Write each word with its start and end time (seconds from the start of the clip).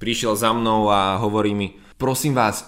prišiel 0.00 0.32
za 0.34 0.56
mnou 0.56 0.88
a 0.88 1.20
hovorí 1.20 1.52
mi, 1.52 1.76
prosím 2.00 2.32
vás, 2.32 2.64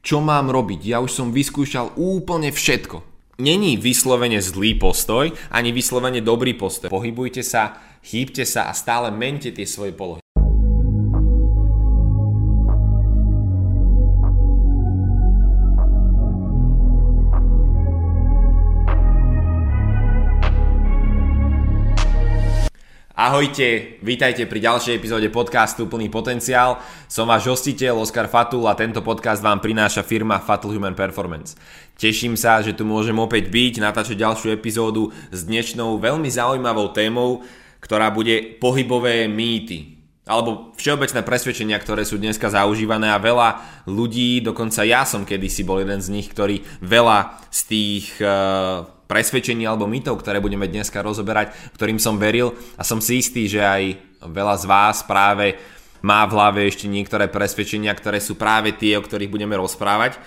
čo 0.00 0.24
mám 0.24 0.48
robiť? 0.48 0.80
Ja 0.88 0.98
už 1.04 1.12
som 1.12 1.28
vyskúšal 1.30 1.94
úplne 2.00 2.48
všetko. 2.50 3.04
Není 3.38 3.76
vyslovene 3.76 4.40
zlý 4.40 4.80
postoj, 4.80 5.30
ani 5.52 5.70
vyslovene 5.70 6.24
dobrý 6.24 6.56
postoj. 6.56 6.88
Pohybujte 6.88 7.44
sa, 7.44 7.76
chýbte 8.00 8.48
sa 8.48 8.66
a 8.66 8.72
stále 8.72 9.12
mente 9.12 9.52
tie 9.52 9.68
svoje 9.68 9.92
polohy. 9.92 10.21
Ahojte, 23.22 24.02
vítajte 24.02 24.50
pri 24.50 24.58
ďalšej 24.58 24.98
epizóde 24.98 25.30
podcastu 25.30 25.86
Plný 25.86 26.10
potenciál. 26.10 26.82
Som 27.06 27.30
váš 27.30 27.54
hostiteľ 27.54 28.02
Oskar 28.02 28.26
Fatul 28.26 28.66
a 28.66 28.74
tento 28.74 28.98
podcast 28.98 29.38
vám 29.38 29.62
prináša 29.62 30.02
firma 30.02 30.42
Fatul 30.42 30.74
Human 30.74 30.98
Performance. 30.98 31.54
Teším 31.94 32.34
sa, 32.34 32.58
že 32.66 32.74
tu 32.74 32.82
môžem 32.82 33.14
opäť 33.14 33.46
byť, 33.46 33.78
natáčať 33.78 34.18
ďalšiu 34.18 34.50
epizódu 34.50 35.14
s 35.30 35.46
dnešnou 35.46 36.02
veľmi 36.02 36.26
zaujímavou 36.26 36.90
témou, 36.90 37.46
ktorá 37.78 38.10
bude 38.10 38.58
pohybové 38.58 39.30
mýty 39.30 40.01
alebo 40.22 40.70
všeobecné 40.78 41.26
presvedčenia, 41.26 41.82
ktoré 41.82 42.06
sú 42.06 42.14
dneska 42.14 42.46
zaužívané 42.46 43.10
a 43.10 43.18
veľa 43.18 43.82
ľudí, 43.90 44.38
dokonca 44.38 44.86
ja 44.86 45.02
som 45.02 45.26
kedysi 45.26 45.66
bol 45.66 45.82
jeden 45.82 45.98
z 45.98 46.08
nich, 46.14 46.30
ktorý 46.30 46.62
veľa 46.78 47.42
z 47.50 47.60
tých 47.66 48.06
uh, 48.22 48.86
presvedčení 49.10 49.66
alebo 49.66 49.90
mýtov, 49.90 50.22
ktoré 50.22 50.38
budeme 50.38 50.70
dneska 50.70 51.02
rozoberať, 51.02 51.74
ktorým 51.74 51.98
som 51.98 52.22
veril 52.22 52.54
a 52.78 52.86
som 52.86 53.02
si 53.02 53.18
istý, 53.18 53.50
že 53.50 53.66
aj 53.66 53.82
veľa 54.22 54.54
z 54.62 54.64
vás 54.70 55.02
práve 55.02 55.58
má 56.06 56.22
v 56.26 56.34
hlave 56.38 56.60
ešte 56.70 56.86
niektoré 56.86 57.26
presvedčenia, 57.26 57.90
ktoré 57.94 58.22
sú 58.22 58.38
práve 58.38 58.74
tie, 58.74 58.98
o 58.98 59.02
ktorých 59.02 59.30
budeme 59.30 59.58
rozprávať. 59.58 60.22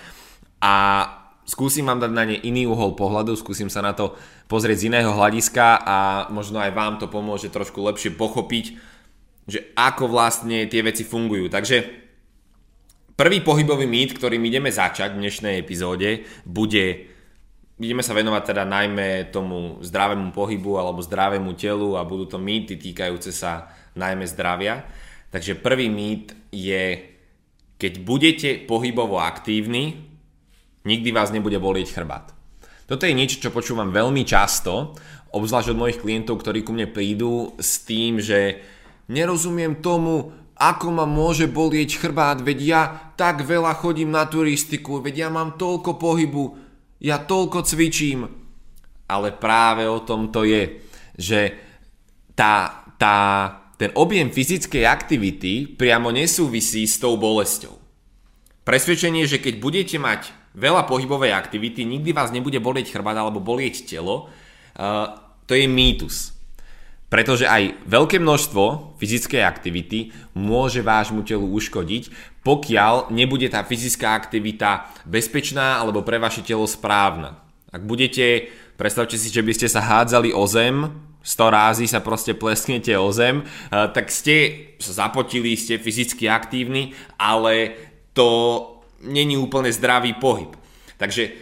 A 0.60 1.08
skúsim 1.48 1.88
vám 1.88 2.04
dať 2.04 2.12
na 2.12 2.24
ne 2.28 2.36
iný 2.44 2.68
uhol 2.68 2.96
pohľadu, 3.00 3.36
skúsim 3.36 3.72
sa 3.72 3.80
na 3.80 3.96
to 3.96 4.16
pozrieť 4.52 4.86
z 4.86 4.88
iného 4.92 5.12
hľadiska 5.12 5.84
a 5.84 5.98
možno 6.32 6.60
aj 6.60 6.72
vám 6.72 6.96
to 7.00 7.08
pomôže 7.08 7.52
trošku 7.52 7.80
lepšie 7.80 8.16
pochopiť, 8.16 8.95
že 9.46 9.72
ako 9.78 10.10
vlastne 10.10 10.66
tie 10.66 10.82
veci 10.82 11.06
fungujú. 11.06 11.50
Takže 11.50 11.78
prvý 13.14 13.40
pohybový 13.46 13.86
mýt, 13.86 14.18
ktorým 14.18 14.42
ideme 14.46 14.74
začať 14.74 15.14
v 15.14 15.22
dnešnej 15.22 15.56
epizóde, 15.62 16.26
bude 16.46 17.16
Ideme 17.76 18.00
sa 18.00 18.16
venovať 18.16 18.56
teda 18.56 18.64
najmä 18.64 19.36
tomu 19.36 19.84
zdravému 19.84 20.32
pohybu 20.32 20.80
alebo 20.80 21.04
zdravému 21.04 21.60
telu 21.60 22.00
a 22.00 22.08
budú 22.08 22.24
to 22.24 22.38
mýty 22.40 22.80
týkajúce 22.80 23.36
sa 23.36 23.68
najmä 24.00 24.24
zdravia. 24.32 24.88
Takže 25.28 25.60
prvý 25.60 25.92
mýt 25.92 26.32
je, 26.56 27.04
keď 27.76 27.94
budete 28.00 28.50
pohybovo 28.64 29.20
aktívni, 29.20 30.08
nikdy 30.88 31.12
vás 31.12 31.36
nebude 31.36 31.60
bolieť 31.60 31.92
chrbát. 31.92 32.32
Toto 32.88 33.04
je 33.04 33.12
niečo, 33.12 33.44
čo 33.44 33.52
počúvam 33.52 33.92
veľmi 33.92 34.24
často, 34.24 34.96
obzvlášť 35.36 35.76
od 35.76 35.82
mojich 35.84 36.00
klientov, 36.00 36.40
ktorí 36.40 36.64
ku 36.64 36.72
mne 36.72 36.88
prídu 36.88 37.60
s 37.60 37.84
tým, 37.84 38.24
že 38.24 38.64
nerozumiem 39.08 39.80
tomu, 39.80 40.34
ako 40.56 40.88
ma 40.88 41.04
môže 41.04 41.52
bolieť 41.52 42.00
chrbát, 42.00 42.40
veď 42.40 42.60
ja 42.64 42.82
tak 43.20 43.44
veľa 43.44 43.76
chodím 43.76 44.12
na 44.12 44.24
turistiku, 44.24 45.04
veď 45.04 45.28
ja 45.28 45.30
mám 45.32 45.60
toľko 45.60 46.00
pohybu, 46.00 46.44
ja 47.04 47.20
toľko 47.20 47.60
cvičím. 47.68 48.28
Ale 49.06 49.36
práve 49.36 49.86
o 49.86 50.02
tom 50.02 50.32
to 50.32 50.48
je, 50.48 50.82
že 51.20 51.40
tá, 52.34 52.88
tá, 52.98 53.18
ten 53.76 53.92
objem 53.94 54.32
fyzickej 54.32 54.84
aktivity 54.88 55.76
priamo 55.76 56.10
nesúvisí 56.10 56.88
s 56.88 56.98
tou 56.98 57.20
bolesťou. 57.20 57.76
Presvedčenie, 58.66 59.30
že 59.30 59.38
keď 59.38 59.62
budete 59.62 59.98
mať 60.02 60.34
veľa 60.58 60.88
pohybovej 60.90 61.36
aktivity, 61.36 61.86
nikdy 61.86 62.16
vás 62.16 62.34
nebude 62.34 62.58
bolieť 62.58 62.96
chrbát 62.96 63.14
alebo 63.14 63.44
bolieť 63.44 63.86
telo, 63.86 64.26
uh, 64.26 65.06
to 65.46 65.54
je 65.54 65.68
mýtus. 65.70 66.35
Pretože 67.06 67.46
aj 67.46 67.86
veľké 67.86 68.18
množstvo 68.18 68.98
fyzickej 68.98 69.42
aktivity 69.46 70.10
môže 70.34 70.82
vášmu 70.82 71.22
telu 71.22 71.46
uškodiť, 71.54 72.10
pokiaľ 72.42 73.14
nebude 73.14 73.46
tá 73.50 73.62
fyzická 73.62 74.18
aktivita 74.18 74.90
bezpečná 75.06 75.78
alebo 75.82 76.02
pre 76.02 76.18
vaše 76.18 76.42
telo 76.42 76.66
správna. 76.66 77.42
Ak 77.70 77.86
budete, 77.86 78.50
predstavte 78.80 79.20
si, 79.20 79.30
že 79.30 79.46
by 79.46 79.54
ste 79.54 79.68
sa 79.70 79.86
hádzali 79.86 80.34
o 80.34 80.46
zem, 80.50 80.90
100 81.26 81.58
rázy 81.58 81.86
sa 81.90 82.06
proste 82.06 82.38
plesknete 82.38 82.94
o 83.02 83.10
zem, 83.10 83.42
eh, 83.42 83.90
tak 83.90 84.14
ste 84.14 84.70
sa 84.78 85.10
zapotili, 85.10 85.58
ste 85.58 85.82
fyzicky 85.82 86.30
aktívni, 86.30 86.94
ale 87.18 87.74
to 88.14 88.30
není 89.04 89.36
úplne 89.36 89.74
zdravý 89.74 90.16
pohyb. 90.18 90.54
Takže 90.96 91.34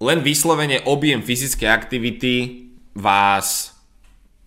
len 0.00 0.24
vyslovene 0.24 0.80
objem 0.86 1.20
fyzickej 1.20 1.68
aktivity 1.68 2.34
vás 2.96 3.75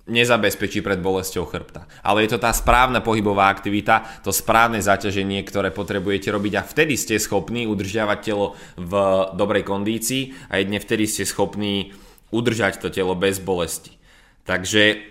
nezabezpečí 0.10 0.82
pred 0.82 1.00
bolesťou 1.00 1.46
chrbta. 1.46 1.86
Ale 2.02 2.26
je 2.26 2.36
to 2.36 2.42
tá 2.42 2.52
správna 2.52 3.00
pohybová 3.00 3.48
aktivita, 3.54 4.26
to 4.26 4.34
správne 4.34 4.82
zaťaženie, 4.82 5.46
ktoré 5.46 5.70
potrebujete 5.70 6.34
robiť 6.34 6.54
a 6.60 6.66
vtedy 6.66 6.98
ste 6.98 7.22
schopní 7.22 7.70
udržiavať 7.70 8.20
telo 8.20 8.58
v 8.76 8.94
dobrej 9.38 9.64
kondícii 9.64 10.50
a 10.52 10.60
jedne 10.60 10.82
vtedy 10.82 11.06
ste 11.06 11.24
schopní 11.24 11.94
udržať 12.34 12.82
to 12.82 12.90
telo 12.92 13.14
bez 13.14 13.40
bolesti. 13.40 13.96
Takže 14.44 15.06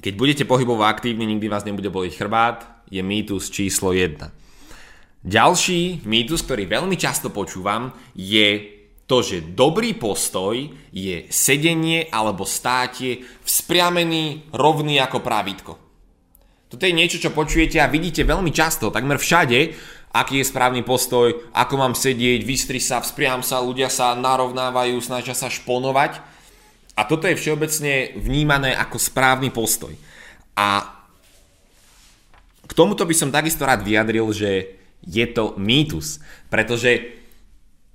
keď 0.00 0.14
budete 0.16 0.44
pohybovo 0.48 0.86
aktívni, 0.86 1.28
nikdy 1.28 1.50
vás 1.50 1.68
nebude 1.68 1.92
boliť 1.92 2.12
chrbát, 2.16 2.64
je 2.88 3.04
mýtus 3.04 3.52
číslo 3.52 3.92
1. 3.92 4.32
Ďalší 5.20 6.08
mýtus, 6.08 6.40
ktorý 6.48 6.64
veľmi 6.64 6.96
často 6.96 7.28
počúvam, 7.28 7.92
je 8.16 8.79
to, 9.10 9.26
že 9.26 9.42
dobrý 9.58 9.98
postoj 9.98 10.54
je 10.94 11.26
sedenie 11.34 12.06
alebo 12.14 12.46
státie 12.46 13.26
vzpriamený 13.42 14.54
rovný 14.54 15.02
ako 15.02 15.18
pravítko. 15.18 15.72
Toto 16.70 16.86
je 16.86 16.94
niečo, 16.94 17.18
čo 17.18 17.34
počujete 17.34 17.82
a 17.82 17.90
vidíte 17.90 18.22
veľmi 18.22 18.54
často, 18.54 18.94
takmer 18.94 19.18
všade, 19.18 19.74
aký 20.14 20.38
je 20.38 20.46
správny 20.46 20.86
postoj, 20.86 21.50
ako 21.50 21.74
mám 21.74 21.98
sedieť, 21.98 22.46
vystri 22.46 22.78
sa, 22.78 23.02
vzpriam 23.02 23.42
sa, 23.42 23.58
ľudia 23.58 23.90
sa 23.90 24.14
narovnávajú, 24.14 25.02
snažia 25.02 25.34
sa 25.34 25.50
šponovať. 25.50 26.22
A 26.94 27.02
toto 27.02 27.26
je 27.26 27.34
všeobecne 27.34 28.14
vnímané 28.14 28.70
ako 28.78 29.02
správny 29.02 29.50
postoj. 29.50 29.90
A 30.54 30.86
k 32.62 32.72
tomuto 32.78 33.02
by 33.02 33.14
som 33.18 33.34
takisto 33.34 33.66
rád 33.66 33.82
vyjadril, 33.82 34.30
že 34.30 34.78
je 35.02 35.26
to 35.26 35.58
mýtus, 35.58 36.22
pretože 36.46 37.19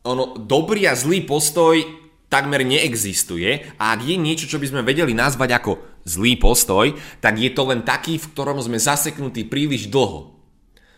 ono, 0.06 0.38
dobrý 0.38 0.86
a 0.86 0.94
zlý 0.94 1.26
postoj 1.26 1.82
takmer 2.30 2.66
neexistuje 2.66 3.78
a 3.78 3.94
ak 3.94 4.00
je 4.06 4.16
niečo, 4.18 4.46
čo 4.50 4.62
by 4.62 4.70
sme 4.70 4.82
vedeli 4.86 5.14
nazvať 5.14 5.50
ako 5.62 5.72
zlý 6.06 6.38
postoj, 6.38 6.94
tak 7.22 7.42
je 7.42 7.50
to 7.54 7.66
len 7.66 7.82
taký, 7.82 8.22
v 8.22 8.30
ktorom 8.34 8.62
sme 8.62 8.78
zaseknutí 8.78 9.50
príliš 9.50 9.90
dlho. 9.90 10.34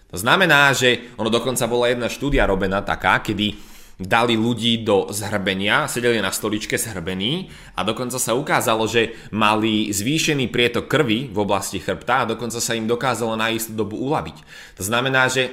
To 0.07 0.17
znamená, 0.17 0.71
že 0.71 1.03
ono 1.19 1.27
dokonca 1.27 1.67
bola 1.67 1.91
jedna 1.91 2.07
štúdia 2.07 2.47
robená 2.47 2.79
taká, 2.79 3.19
kedy 3.19 3.59
dali 3.97 4.37
ľudí 4.37 4.85
do 4.85 5.09
zhrbenia, 5.09 5.89
sedeli 5.89 6.21
na 6.21 6.29
stoličke 6.29 6.77
zhrbení 6.77 7.49
a 7.73 7.81
dokonca 7.81 8.21
sa 8.21 8.37
ukázalo, 8.37 8.85
že 8.85 9.17
mali 9.33 9.89
zvýšený 9.89 10.53
prietok 10.53 10.85
krvi 10.85 11.33
v 11.33 11.37
oblasti 11.41 11.81
chrbta 11.81 12.23
a 12.23 12.29
dokonca 12.29 12.61
sa 12.61 12.77
im 12.77 12.85
dokázalo 12.85 13.33
na 13.33 13.49
istú 13.49 13.73
dobu 13.73 13.97
uľaviť. 13.97 14.37
To 14.77 14.83
znamená, 14.85 15.27
že 15.33 15.49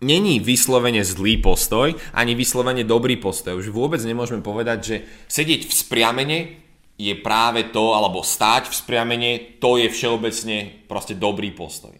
není 0.00 0.40
vyslovene 0.40 1.04
zlý 1.04 1.38
postoj, 1.44 1.94
ani 2.16 2.32
vyslovene 2.34 2.84
dobrý 2.84 3.20
postoj. 3.20 3.60
Už 3.60 3.68
vôbec 3.68 4.00
nemôžeme 4.00 4.40
povedať, 4.40 4.78
že 4.80 4.96
sedieť 5.28 5.68
v 5.68 5.72
spriamene 5.72 6.38
je 7.00 7.14
práve 7.16 7.72
to, 7.72 7.96
alebo 7.96 8.20
stáť 8.20 8.68
v 8.68 8.76
spriamene, 8.76 9.30
to 9.56 9.80
je 9.80 9.88
všeobecne 9.88 10.84
proste 10.84 11.16
dobrý 11.16 11.52
postoj. 11.52 11.96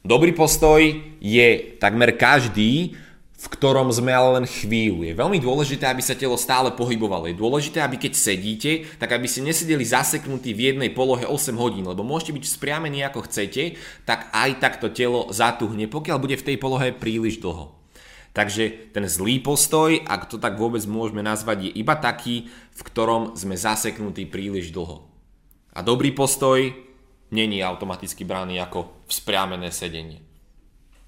Dobrý 0.00 0.32
postoj 0.32 0.80
je 1.20 1.48
takmer 1.76 2.16
každý, 2.16 2.96
v 3.38 3.46
ktorom 3.54 3.86
sme 3.94 4.10
ale 4.10 4.42
len 4.42 4.46
chvíľu. 4.50 5.06
Je 5.06 5.14
veľmi 5.14 5.38
dôležité, 5.38 5.86
aby 5.86 6.02
sa 6.02 6.18
telo 6.18 6.34
stále 6.34 6.74
pohybovalo. 6.74 7.30
Je 7.30 7.38
dôležité, 7.38 7.78
aby 7.78 7.94
keď 7.94 8.18
sedíte, 8.18 8.90
tak 8.98 9.14
aby 9.14 9.30
ste 9.30 9.46
nesedeli 9.46 9.86
zaseknutí 9.86 10.50
v 10.50 10.74
jednej 10.74 10.90
polohe 10.90 11.22
8 11.22 11.54
hodín, 11.54 11.86
lebo 11.86 12.02
môžete 12.02 12.34
byť 12.34 12.44
spriamení 12.50 13.06
ako 13.06 13.30
chcete, 13.30 13.78
tak 14.02 14.26
aj 14.34 14.58
takto 14.58 14.90
telo 14.90 15.30
zatuhne, 15.30 15.86
pokiaľ 15.86 16.18
bude 16.18 16.34
v 16.34 16.46
tej 16.50 16.56
polohe 16.58 16.90
príliš 16.90 17.38
dlho. 17.38 17.78
Takže 18.34 18.90
ten 18.90 19.06
zlý 19.06 19.38
postoj, 19.38 20.02
ak 20.02 20.26
to 20.26 20.42
tak 20.42 20.58
vôbec 20.58 20.82
môžeme 20.90 21.22
nazvať, 21.22 21.70
je 21.70 21.78
iba 21.78 21.94
taký, 21.94 22.50
v 22.50 22.82
ktorom 22.82 23.38
sme 23.38 23.54
zaseknutí 23.54 24.26
príliš 24.26 24.74
dlho. 24.74 25.06
A 25.74 25.86
dobrý 25.86 26.10
postoj 26.10 26.74
není 27.30 27.62
automaticky 27.62 28.26
braný 28.26 28.58
ako 28.58 29.06
vzpriamené 29.06 29.70
sedenie. 29.70 30.26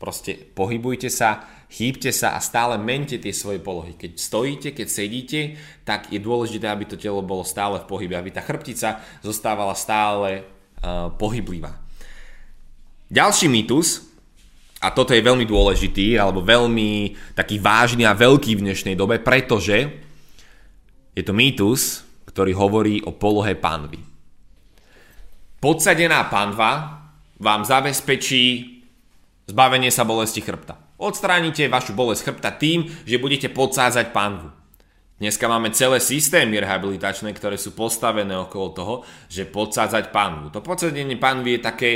Proste 0.00 0.32
pohybujte 0.32 1.12
sa, 1.12 1.59
chýbte 1.70 2.10
sa 2.10 2.34
a 2.34 2.42
stále 2.42 2.74
mente 2.76 3.16
tie 3.22 3.30
svoje 3.30 3.62
polohy. 3.62 3.94
Keď 3.94 4.18
stojíte, 4.18 4.68
keď 4.74 4.86
sedíte, 4.90 5.40
tak 5.86 6.10
je 6.10 6.18
dôležité, 6.18 6.66
aby 6.66 6.84
to 6.84 6.98
telo 6.98 7.22
bolo 7.22 7.46
stále 7.46 7.78
v 7.78 7.88
pohybe, 7.88 8.18
aby 8.18 8.34
tá 8.34 8.42
chrbtica 8.42 8.98
zostávala 9.22 9.78
stále 9.78 10.42
uh, 10.42 11.14
pohyblivá. 11.14 11.78
Ďalší 13.06 13.46
mýtus, 13.46 14.10
a 14.80 14.88
toto 14.90 15.12
je 15.12 15.20
veľmi 15.20 15.44
dôležitý, 15.44 16.16
alebo 16.16 16.40
veľmi 16.40 17.14
taký 17.36 17.60
vážny 17.60 18.08
a 18.08 18.16
veľký 18.16 18.56
v 18.56 18.64
dnešnej 18.64 18.96
dobe, 18.96 19.20
pretože 19.20 19.92
je 21.12 21.22
to 21.22 21.36
mýtus, 21.36 22.00
ktorý 22.24 22.56
hovorí 22.56 23.04
o 23.04 23.12
polohe 23.12 23.52
panvy. 23.60 24.00
Podsadená 25.60 26.24
panva 26.32 27.02
vám 27.36 27.60
zabezpečí 27.68 28.44
zbavenie 29.52 29.92
sa 29.92 30.08
bolesti 30.08 30.40
chrbta. 30.40 30.89
Odstránite 31.00 31.64
vašu 31.72 31.96
bolesť 31.96 32.28
chrbta 32.28 32.52
tým, 32.60 32.84
že 33.08 33.16
budete 33.16 33.48
podsádzať 33.48 34.12
panvu. 34.12 34.52
Dneska 35.16 35.48
máme 35.48 35.72
celé 35.72 35.96
systémy 35.96 36.60
rehabilitačné, 36.60 37.32
ktoré 37.32 37.56
sú 37.56 37.72
postavené 37.72 38.36
okolo 38.36 38.68
toho, 38.76 38.94
že 39.32 39.48
podsádzať 39.48 40.12
panvu. 40.12 40.52
To 40.52 40.60
podsadenie 40.60 41.16
panvy 41.16 41.56
je 41.56 41.60
také, 41.60 41.90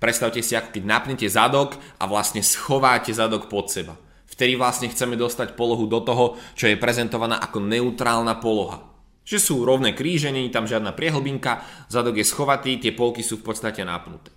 Predstavte 0.00 0.40
si, 0.40 0.56
ako 0.56 0.72
keď 0.72 0.84
napnete 0.88 1.28
zadok 1.28 1.76
a 2.00 2.08
vlastne 2.08 2.40
schováte 2.40 3.12
zadok 3.12 3.52
pod 3.52 3.68
seba. 3.68 4.00
Vtedy 4.24 4.56
vlastne 4.56 4.88
chceme 4.88 5.12
dostať 5.12 5.52
polohu 5.52 5.84
do 5.84 6.00
toho, 6.00 6.40
čo 6.56 6.72
je 6.72 6.80
prezentovaná 6.80 7.36
ako 7.44 7.60
neutrálna 7.60 8.40
poloha. 8.40 8.80
Že 9.28 9.38
sú 9.38 9.54
rovné 9.68 9.92
kríže, 9.92 10.32
není 10.32 10.48
tam 10.48 10.64
žiadna 10.64 10.96
priehlbinka, 10.96 11.60
zadok 11.92 12.16
je 12.16 12.24
schovatý, 12.24 12.80
tie 12.80 12.96
polky 12.96 13.20
sú 13.20 13.44
v 13.44 13.52
podstate 13.52 13.84
napnuté. 13.84 14.32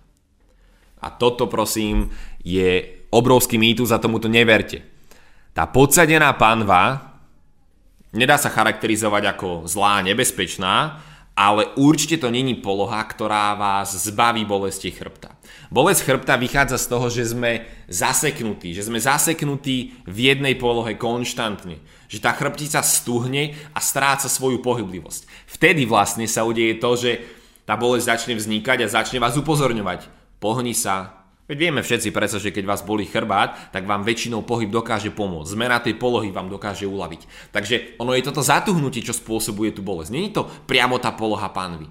A 1.00 1.08
toto 1.08 1.48
prosím 1.48 2.12
je 2.44 2.93
obrovský 3.14 3.54
mýtus 3.54 3.94
a 3.94 4.02
tomuto 4.02 4.26
neverte. 4.26 4.82
Tá 5.54 5.70
podsadená 5.70 6.34
panva 6.34 7.14
nedá 8.10 8.34
sa 8.34 8.50
charakterizovať 8.50 9.38
ako 9.38 9.48
zlá, 9.70 10.02
nebezpečná, 10.02 10.98
ale 11.34 11.66
určite 11.74 12.14
to 12.22 12.30
není 12.30 12.54
poloha, 12.54 13.02
ktorá 13.02 13.58
vás 13.58 13.90
zbaví 14.06 14.46
bolesti 14.46 14.94
chrbta. 14.94 15.34
Bolesť 15.66 16.06
chrbta 16.06 16.38
vychádza 16.38 16.78
z 16.78 16.86
toho, 16.86 17.06
že 17.10 17.26
sme 17.26 17.66
zaseknutí, 17.90 18.70
že 18.70 18.86
sme 18.86 19.02
zaseknutí 19.02 20.06
v 20.06 20.18
jednej 20.30 20.54
polohe 20.54 20.94
konštantne, 20.94 21.82
že 22.06 22.22
tá 22.22 22.30
chrbtica 22.38 22.86
stuhne 22.86 23.58
a 23.74 23.82
stráca 23.82 24.30
svoju 24.30 24.62
pohyblivosť. 24.62 25.26
Vtedy 25.58 25.82
vlastne 25.90 26.30
sa 26.30 26.46
udeje 26.46 26.78
to, 26.78 26.94
že 26.94 27.10
tá 27.66 27.74
bolesť 27.74 28.06
začne 28.14 28.34
vznikať 28.38 28.86
a 28.86 28.92
začne 28.94 29.18
vás 29.18 29.34
upozorňovať. 29.34 30.06
Pohni 30.38 30.76
sa, 30.76 31.23
Veď 31.44 31.56
vieme 31.68 31.84
všetci 31.84 32.08
predsa, 32.08 32.40
že 32.40 32.48
keď 32.56 32.64
vás 32.64 32.80
boli 32.80 33.04
chrbát, 33.04 33.68
tak 33.68 33.84
vám 33.84 34.00
väčšinou 34.00 34.48
pohyb 34.48 34.72
dokáže 34.72 35.12
pomôcť. 35.12 35.52
Zmena 35.52 35.76
tej 35.76 36.00
polohy 36.00 36.32
vám 36.32 36.48
dokáže 36.48 36.88
uľaviť. 36.88 37.52
Takže 37.52 38.00
ono 38.00 38.16
je 38.16 38.24
toto 38.24 38.40
zatuhnutie, 38.40 39.04
čo 39.04 39.12
spôsobuje 39.12 39.76
tú 39.76 39.84
bolesť. 39.84 40.08
Není 40.08 40.32
to 40.32 40.48
priamo 40.64 40.96
tá 40.96 41.12
poloha 41.12 41.52
pánvy. 41.52 41.84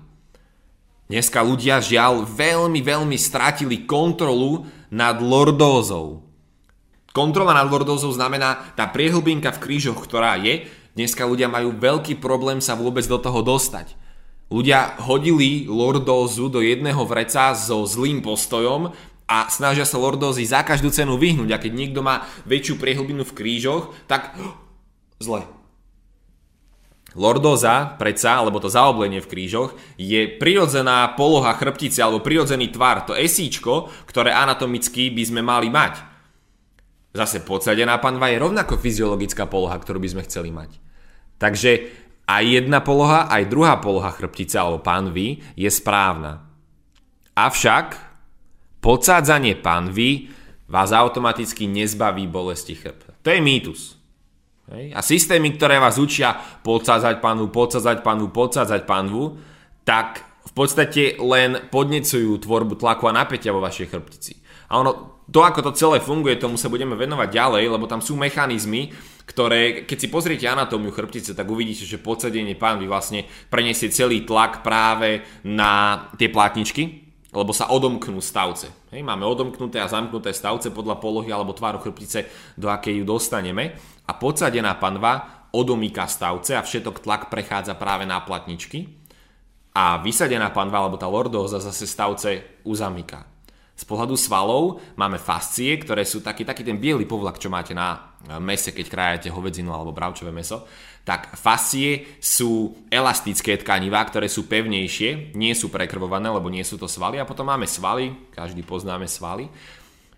Dneska 1.06 1.46
ľudia 1.46 1.78
žiaľ 1.78 2.26
veľmi, 2.26 2.82
veľmi 2.82 3.14
stratili 3.14 3.86
kontrolu 3.86 4.66
nad 4.90 5.22
lordózou. 5.22 6.26
Kontrola 7.14 7.54
nad 7.54 7.70
lordózou 7.70 8.10
znamená 8.10 8.74
tá 8.74 8.90
priehlbinka 8.90 9.54
v 9.54 9.62
krížoch, 9.62 10.02
ktorá 10.02 10.34
je. 10.42 10.66
Dneska 10.98 11.30
ľudia 11.30 11.46
majú 11.46 11.78
veľký 11.78 12.18
problém 12.18 12.58
sa 12.58 12.74
vôbec 12.74 13.06
do 13.06 13.22
toho 13.22 13.46
dostať. 13.46 13.94
Ľudia 14.50 14.98
hodili 15.06 15.70
lordózu 15.70 16.50
do 16.50 16.62
jedného 16.62 17.06
vreca 17.06 17.54
so 17.54 17.86
zlým 17.86 18.26
postojom 18.26 18.94
a 19.34 19.50
snažia 19.50 19.82
sa 19.82 19.98
lordózy 19.98 20.46
za 20.46 20.62
každú 20.62 20.94
cenu 20.94 21.18
vyhnúť. 21.18 21.50
A 21.50 21.58
keď 21.58 21.74
niekto 21.74 22.06
má 22.06 22.30
väčšiu 22.46 22.78
priehlbinu 22.78 23.26
v 23.26 23.34
krížoch, 23.34 23.90
tak 24.06 24.38
zle. 25.26 25.50
Lordóza, 27.14 27.98
predsa, 27.98 28.42
alebo 28.42 28.58
to 28.58 28.70
zaoblenie 28.70 29.22
v 29.22 29.30
krížoch, 29.30 29.78
je 29.98 30.26
prirodzená 30.38 31.14
poloha 31.14 31.54
chrbtice 31.54 32.02
alebo 32.02 32.26
prirodzený 32.26 32.74
tvar, 32.74 33.06
to 33.06 33.14
esíčko, 33.14 33.90
ktoré 34.10 34.34
anatomicky 34.34 35.14
by 35.14 35.24
sme 35.26 35.42
mali 35.46 35.70
mať. 35.70 36.02
Zase 37.14 37.46
podsadená 37.46 38.02
panva 38.02 38.34
je 38.34 38.42
rovnako 38.42 38.82
fyziologická 38.82 39.46
poloha, 39.46 39.78
ktorú 39.78 40.02
by 40.02 40.10
sme 40.10 40.26
chceli 40.26 40.50
mať. 40.50 40.82
Takže 41.38 41.72
aj 42.26 42.44
jedna 42.50 42.82
poloha, 42.82 43.30
aj 43.30 43.46
druhá 43.46 43.78
poloha 43.78 44.10
chrbtice 44.10 44.58
alebo 44.58 44.82
panvy 44.82 45.38
je 45.54 45.70
správna. 45.70 46.50
Avšak 47.38 48.13
podsádzanie 48.84 49.64
panvy 49.64 50.28
vás 50.68 50.92
automaticky 50.92 51.72
nezbaví 51.72 52.28
bolesti 52.28 52.76
chrbta. 52.76 53.16
To 53.24 53.32
je 53.32 53.40
mýtus. 53.40 53.96
A 54.92 55.00
systémy, 55.00 55.56
ktoré 55.56 55.80
vás 55.80 55.96
učia 55.96 56.36
podsádzať 56.64 57.24
panvu, 57.24 57.48
podsádzať 57.48 58.04
panvu, 58.04 58.28
podsádzať 58.32 58.82
panvu, 58.84 59.40
tak 59.88 60.24
v 60.44 60.52
podstate 60.52 61.16
len 61.20 61.68
podnecujú 61.72 62.36
tvorbu 62.44 62.76
tlaku 62.80 63.08
a 63.08 63.16
napätia 63.16 63.56
vo 63.56 63.64
vašej 63.64 63.92
chrbtici. 63.92 64.34
A 64.72 64.80
ono, 64.80 65.24
to 65.28 65.44
ako 65.44 65.72
to 65.72 65.72
celé 65.76 66.00
funguje, 66.00 66.40
tomu 66.40 66.56
sa 66.56 66.72
budeme 66.72 66.96
venovať 66.96 67.30
ďalej, 67.30 67.64
lebo 67.70 67.86
tam 67.88 68.00
sú 68.00 68.16
mechanizmy, 68.16 68.92
ktoré, 69.28 69.84
keď 69.84 69.98
si 70.00 70.08
pozriete 70.12 70.48
anatómiu 70.48 70.92
chrbtice, 70.92 71.36
tak 71.36 71.48
uvidíte, 71.48 71.84
že 71.88 72.02
podsadenie 72.02 72.56
pánvy 72.56 72.88
vlastne 72.88 73.28
preniesie 73.52 73.92
celý 73.92 74.24
tlak 74.24 74.64
práve 74.64 75.24
na 75.44 76.08
tie 76.16 76.32
plátničky, 76.32 77.03
lebo 77.34 77.52
sa 77.52 77.74
odomknú 77.74 78.22
stavce. 78.22 78.70
Hej, 78.94 79.02
máme 79.02 79.26
odomknuté 79.26 79.82
a 79.82 79.90
zamknuté 79.90 80.30
stavce 80.30 80.70
podľa 80.70 81.02
polohy 81.02 81.34
alebo 81.34 81.58
tváru 81.58 81.82
chrbtice, 81.82 82.54
do 82.54 82.70
akej 82.70 83.02
ju 83.02 83.06
dostaneme. 83.10 83.74
A 84.06 84.14
podsadená 84.14 84.78
panva 84.78 85.46
odomýka 85.50 86.06
stavce 86.06 86.54
a 86.54 86.62
všetok 86.62 87.02
tlak 87.02 87.34
prechádza 87.34 87.74
práve 87.74 88.06
na 88.06 88.22
platničky. 88.22 89.02
A 89.74 89.98
vysadená 89.98 90.54
panva 90.54 90.86
alebo 90.86 91.02
tá 91.02 91.10
lordóza 91.10 91.58
zase 91.58 91.90
stavce 91.90 92.62
uzamyká. 92.62 93.26
Z 93.74 93.90
pohľadu 93.90 94.14
svalov 94.14 94.78
máme 94.94 95.18
fascie, 95.18 95.74
ktoré 95.82 96.06
sú 96.06 96.22
taký, 96.22 96.46
taký 96.46 96.62
ten 96.62 96.78
biely 96.78 97.10
povlak, 97.10 97.42
čo 97.42 97.50
máte 97.50 97.74
na 97.74 98.14
mese, 98.38 98.70
keď 98.70 98.86
krájate 98.86 99.34
hovedzinu 99.34 99.74
alebo 99.74 99.90
bravčové 99.90 100.30
meso 100.30 100.70
tak 101.04 101.36
fascie 101.36 102.16
sú 102.24 102.80
elastické 102.88 103.60
tkanivá, 103.60 104.00
ktoré 104.08 104.32
sú 104.32 104.48
pevnejšie, 104.48 105.36
nie 105.36 105.52
sú 105.52 105.68
prekrvované, 105.68 106.32
lebo 106.32 106.48
nie 106.48 106.64
sú 106.64 106.80
to 106.80 106.88
svaly. 106.88 107.20
A 107.20 107.28
potom 107.28 107.44
máme 107.44 107.68
svaly, 107.68 108.32
každý 108.32 108.64
poznáme 108.64 109.04
svaly. 109.12 109.52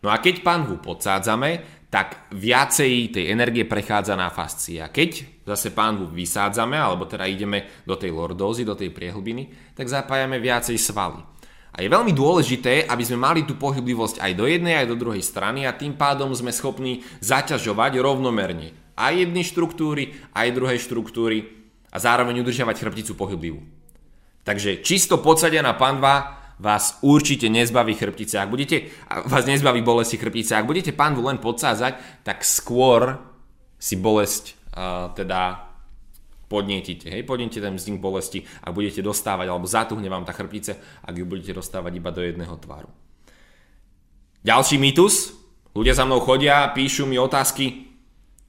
No 0.06 0.14
a 0.14 0.22
keď 0.22 0.46
panvu 0.46 0.78
podsádzame, 0.86 1.82
tak 1.90 2.30
viacej 2.38 3.18
tej 3.18 3.26
energie 3.34 3.66
prechádza 3.66 4.14
na 4.14 4.30
fascie. 4.30 4.78
A 4.78 4.94
keď 4.94 5.42
zase 5.42 5.74
panvu 5.74 6.06
vysádzame, 6.14 6.78
alebo 6.78 7.10
teda 7.10 7.26
ideme 7.26 7.82
do 7.82 7.98
tej 7.98 8.14
lordózy, 8.14 8.62
do 8.62 8.78
tej 8.78 8.94
priehlbiny, 8.94 9.74
tak 9.74 9.90
zapájame 9.90 10.38
viacej 10.38 10.78
svaly. 10.78 11.18
A 11.76 11.82
je 11.82 11.90
veľmi 11.90 12.14
dôležité, 12.14 12.86
aby 12.86 13.04
sme 13.04 13.26
mali 13.26 13.42
tú 13.42 13.58
pohyblivosť 13.58 14.22
aj 14.22 14.32
do 14.38 14.46
jednej, 14.46 14.86
aj 14.86 14.88
do 14.94 15.00
druhej 15.02 15.26
strany 15.26 15.66
a 15.66 15.74
tým 15.76 15.98
pádom 15.98 16.30
sme 16.32 16.54
schopní 16.54 17.02
zaťažovať 17.26 18.00
rovnomerne 18.00 18.85
aj 18.96 19.14
jednej 19.28 19.44
štruktúry, 19.44 20.16
aj 20.32 20.56
druhej 20.56 20.80
štruktúry 20.80 21.38
a 21.92 21.98
zároveň 22.00 22.44
udržiavať 22.44 22.76
chrbticu 22.80 23.14
pohyblivú. 23.16 23.64
Takže 24.44 24.84
čisto 24.84 25.20
podsadená 25.20 25.76
panva 25.76 26.46
vás 26.60 27.00
určite 27.04 27.52
nezbaví 27.52 27.96
chrbtice. 27.96 28.40
Ak 28.40 28.48
budete, 28.48 28.88
vás 29.28 29.44
nezbaví 29.44 29.84
bolesti 29.84 30.16
chrbtice. 30.16 30.56
Ak 30.56 30.70
budete 30.70 30.96
panvu 30.96 31.28
len 31.28 31.40
podsázať, 31.40 32.24
tak 32.24 32.48
skôr 32.48 33.20
si 33.76 34.00
bolesť 34.00 34.56
uh, 34.72 35.12
teda 35.12 35.68
podnietite. 36.48 37.10
Hej, 37.10 37.28
podniete 37.28 37.60
ten 37.60 37.76
vznik 37.76 38.00
bolesti, 38.00 38.46
ak 38.64 38.72
budete 38.72 39.02
dostávať, 39.02 39.50
alebo 39.50 39.68
zatuhne 39.68 40.08
vám 40.08 40.24
tá 40.24 40.32
chrbtice, 40.32 40.78
ak 41.04 41.16
ju 41.18 41.26
budete 41.28 41.58
dostávať 41.58 41.92
iba 41.98 42.14
do 42.14 42.22
jedného 42.24 42.56
tvaru. 42.62 42.88
Ďalší 44.46 44.78
mýtus. 44.78 45.34
Ľudia 45.76 45.98
za 45.98 46.06
mnou 46.08 46.24
chodia, 46.24 46.72
píšu 46.72 47.04
mi 47.04 47.20
otázky, 47.20 47.95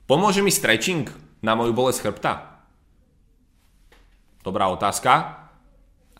Pomôže 0.06 0.38
mi 0.38 0.54
stretching 0.54 1.10
na 1.42 1.58
moju 1.58 1.74
bolesť 1.74 2.06
chrbta? 2.06 2.62
Dobrá 4.46 4.70
otázka, 4.70 5.42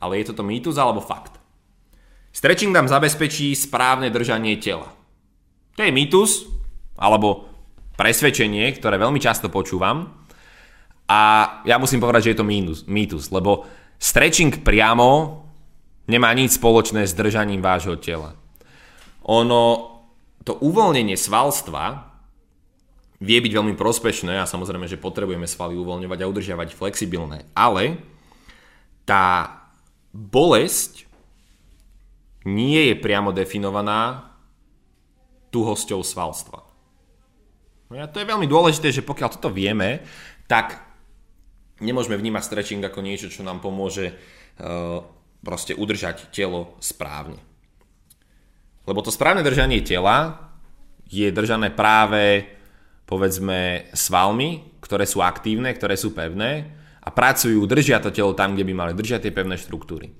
ale 0.02 0.18
je 0.18 0.34
toto 0.34 0.42
mýtus 0.42 0.74
alebo 0.74 0.98
fakt? 0.98 1.38
Stretching 2.34 2.74
nám 2.74 2.90
zabezpečí 2.90 3.54
správne 3.54 4.10
držanie 4.10 4.58
tela. 4.58 4.90
To 5.78 5.86
je 5.86 5.94
mýtus, 5.94 6.50
alebo 6.98 7.46
presvedčenie, 7.94 8.74
ktoré 8.76 8.98
veľmi 8.98 9.22
často 9.22 9.48
počúvam. 9.48 10.26
A 11.06 11.20
ja 11.62 11.78
musím 11.78 12.02
povedať, 12.02 12.28
že 12.28 12.30
je 12.34 12.38
to 12.42 12.50
mýtus, 12.50 12.78
mýtus 12.90 13.30
lebo 13.30 13.64
stretching 14.02 14.66
priamo 14.66 15.46
nemá 16.10 16.34
nič 16.34 16.58
spoločné 16.58 17.06
s 17.06 17.14
držaním 17.14 17.62
vášho 17.62 17.94
tela. 18.02 18.34
Ono, 19.30 19.62
to 20.42 20.58
uvoľnenie 20.58 21.14
svalstva 21.14 22.15
vie 23.20 23.38
byť 23.40 23.52
veľmi 23.52 23.74
prospešné 23.74 24.40
a 24.40 24.48
samozrejme, 24.48 24.84
že 24.84 25.00
potrebujeme 25.00 25.48
svaly 25.48 25.76
uvoľňovať 25.76 26.18
a 26.20 26.30
udržiavať 26.30 26.68
flexibilné. 26.76 27.48
Ale 27.56 28.00
tá 29.08 29.56
bolesť 30.12 31.08
nie 32.46 32.92
je 32.92 32.96
priamo 32.96 33.32
definovaná 33.32 34.32
tuhosťou 35.50 36.04
svalstva. 36.04 36.62
No 37.86 37.94
a 38.02 38.10
to 38.10 38.18
je 38.18 38.28
veľmi 38.28 38.50
dôležité, 38.50 38.90
že 38.90 39.06
pokiaľ 39.06 39.28
toto 39.38 39.48
vieme, 39.48 40.02
tak 40.50 40.82
nemôžeme 41.80 42.18
vnímať 42.18 42.42
stretching 42.44 42.82
ako 42.82 43.00
niečo, 43.00 43.30
čo 43.30 43.46
nám 43.46 43.62
pomôže 43.62 44.12
uh, 44.12 45.00
proste 45.40 45.72
udržať 45.72 46.34
telo 46.34 46.74
správne. 46.82 47.38
Lebo 48.86 49.02
to 49.02 49.14
správne 49.14 49.42
držanie 49.42 49.82
tela 49.82 50.50
je 51.06 51.30
držané 51.30 51.70
práve 51.70 52.55
povedzme 53.06 53.88
svalmi, 53.94 54.76
ktoré 54.82 55.06
sú 55.06 55.22
aktívne, 55.22 55.70
ktoré 55.72 55.94
sú 55.94 56.12
pevné 56.12 56.74
a 57.00 57.08
pracujú, 57.14 57.62
držia 57.64 58.02
to 58.02 58.10
telo 58.10 58.34
tam, 58.34 58.58
kde 58.58 58.66
by 58.66 58.74
mali, 58.74 58.92
držia 58.92 59.22
tie 59.22 59.30
pevné 59.30 59.54
štruktúry. 59.54 60.10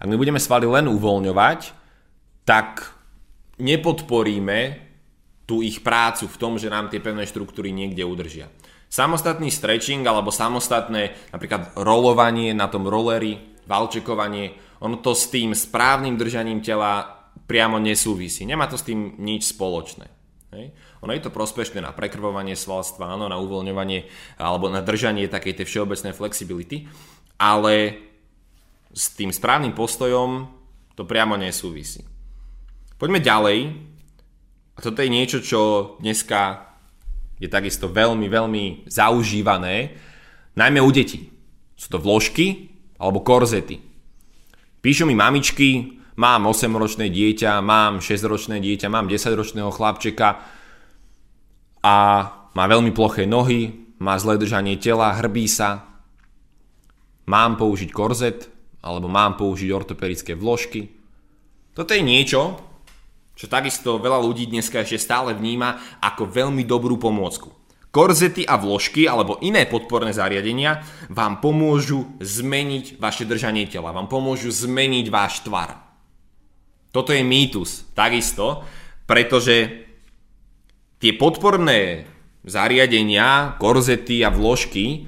Ak 0.00 0.08
my 0.08 0.16
budeme 0.16 0.40
svaly 0.40 0.64
len 0.64 0.88
uvoľňovať, 0.88 1.60
tak 2.48 2.96
nepodporíme 3.60 4.88
tú 5.44 5.60
ich 5.60 5.84
prácu 5.84 6.24
v 6.24 6.38
tom, 6.40 6.56
že 6.56 6.72
nám 6.72 6.88
tie 6.88 7.04
pevné 7.04 7.28
štruktúry 7.28 7.68
niekde 7.76 8.08
udržia. 8.08 8.48
Samostatný 8.90 9.52
stretching 9.52 10.02
alebo 10.02 10.32
samostatné 10.32 11.30
napríklad 11.30 11.76
rolovanie 11.78 12.56
na 12.56 12.66
tom 12.66 12.88
rolleri, 12.88 13.60
valčekovanie, 13.68 14.56
ono 14.80 14.98
to 14.98 15.12
s 15.12 15.28
tým 15.28 15.52
správnym 15.52 16.16
držaním 16.16 16.64
tela 16.64 17.04
priamo 17.44 17.76
nesúvisí. 17.76 18.48
Nemá 18.48 18.66
to 18.66 18.80
s 18.80 18.86
tým 18.88 19.20
nič 19.20 19.52
spoločné. 19.52 20.19
Hej. 20.50 20.74
Ono 21.06 21.14
je 21.14 21.22
to 21.22 21.30
prospešné 21.30 21.78
na 21.78 21.94
prekrvovanie 21.94 22.58
svalstva, 22.58 23.14
áno, 23.14 23.30
na 23.30 23.38
uvoľňovanie 23.38 24.10
alebo 24.42 24.66
na 24.66 24.82
držanie 24.82 25.30
takej 25.30 25.62
tej 25.62 25.66
všeobecnej 25.70 26.10
flexibility, 26.10 26.90
ale 27.38 28.02
s 28.90 29.14
tým 29.14 29.30
správnym 29.30 29.70
postojom 29.70 30.50
to 30.98 31.06
priamo 31.06 31.38
nesúvisí. 31.38 32.02
Poďme 32.98 33.22
ďalej. 33.22 33.58
A 34.74 34.78
toto 34.82 35.00
je 35.00 35.12
niečo, 35.12 35.38
čo 35.38 35.60
dneska 36.02 36.66
je 37.38 37.48
takisto 37.48 37.88
veľmi, 37.88 38.26
veľmi 38.26 38.64
zaužívané, 38.90 39.96
najmä 40.58 40.82
u 40.82 40.90
detí. 40.90 41.30
Sú 41.78 41.94
to 41.94 42.02
vložky 42.02 42.74
alebo 43.00 43.24
korzety. 43.24 43.80
Píšu 44.82 45.08
mi 45.08 45.16
mamičky, 45.16 45.99
mám 46.20 46.44
8-ročné 46.52 47.08
dieťa, 47.08 47.64
mám 47.64 48.04
6-ročné 48.04 48.60
dieťa, 48.60 48.92
mám 48.92 49.08
10-ročného 49.08 49.72
chlapčeka 49.72 50.28
a 51.80 51.96
má 52.52 52.64
veľmi 52.68 52.92
ploché 52.92 53.24
nohy, 53.24 53.72
má 54.04 54.20
zlé 54.20 54.36
držanie 54.36 54.76
tela, 54.76 55.16
hrbí 55.16 55.48
sa. 55.48 55.88
Mám 57.24 57.56
použiť 57.56 57.88
korzet 57.88 58.52
alebo 58.84 59.08
mám 59.08 59.40
použiť 59.40 59.68
ortopedické 59.72 60.36
vložky. 60.36 60.92
Toto 61.72 61.96
je 61.96 62.04
niečo, 62.04 62.60
čo 63.32 63.48
takisto 63.48 63.96
veľa 63.96 64.20
ľudí 64.20 64.52
dneska 64.52 64.84
ešte 64.84 65.00
stále 65.00 65.32
vníma 65.32 66.00
ako 66.04 66.28
veľmi 66.28 66.68
dobrú 66.68 67.00
pomôcku. 67.00 67.48
Korzety 67.90 68.44
a 68.44 68.60
vložky 68.60 69.08
alebo 69.08 69.40
iné 69.40 69.64
podporné 69.64 70.12
zariadenia 70.12 70.84
vám 71.10 71.40
pomôžu 71.40 72.06
zmeniť 72.20 73.00
vaše 73.00 73.24
držanie 73.24 73.66
tela, 73.66 73.90
vám 73.90 74.06
pomôžu 74.06 74.52
zmeniť 74.52 75.06
váš 75.08 75.42
tvar. 75.42 75.89
Toto 76.90 77.14
je 77.14 77.22
mýtus, 77.22 77.86
takisto, 77.94 78.66
pretože 79.06 79.86
tie 80.98 81.12
podporné 81.14 82.06
zariadenia, 82.42 83.54
korzety 83.62 84.26
a 84.26 84.30
vložky 84.34 85.06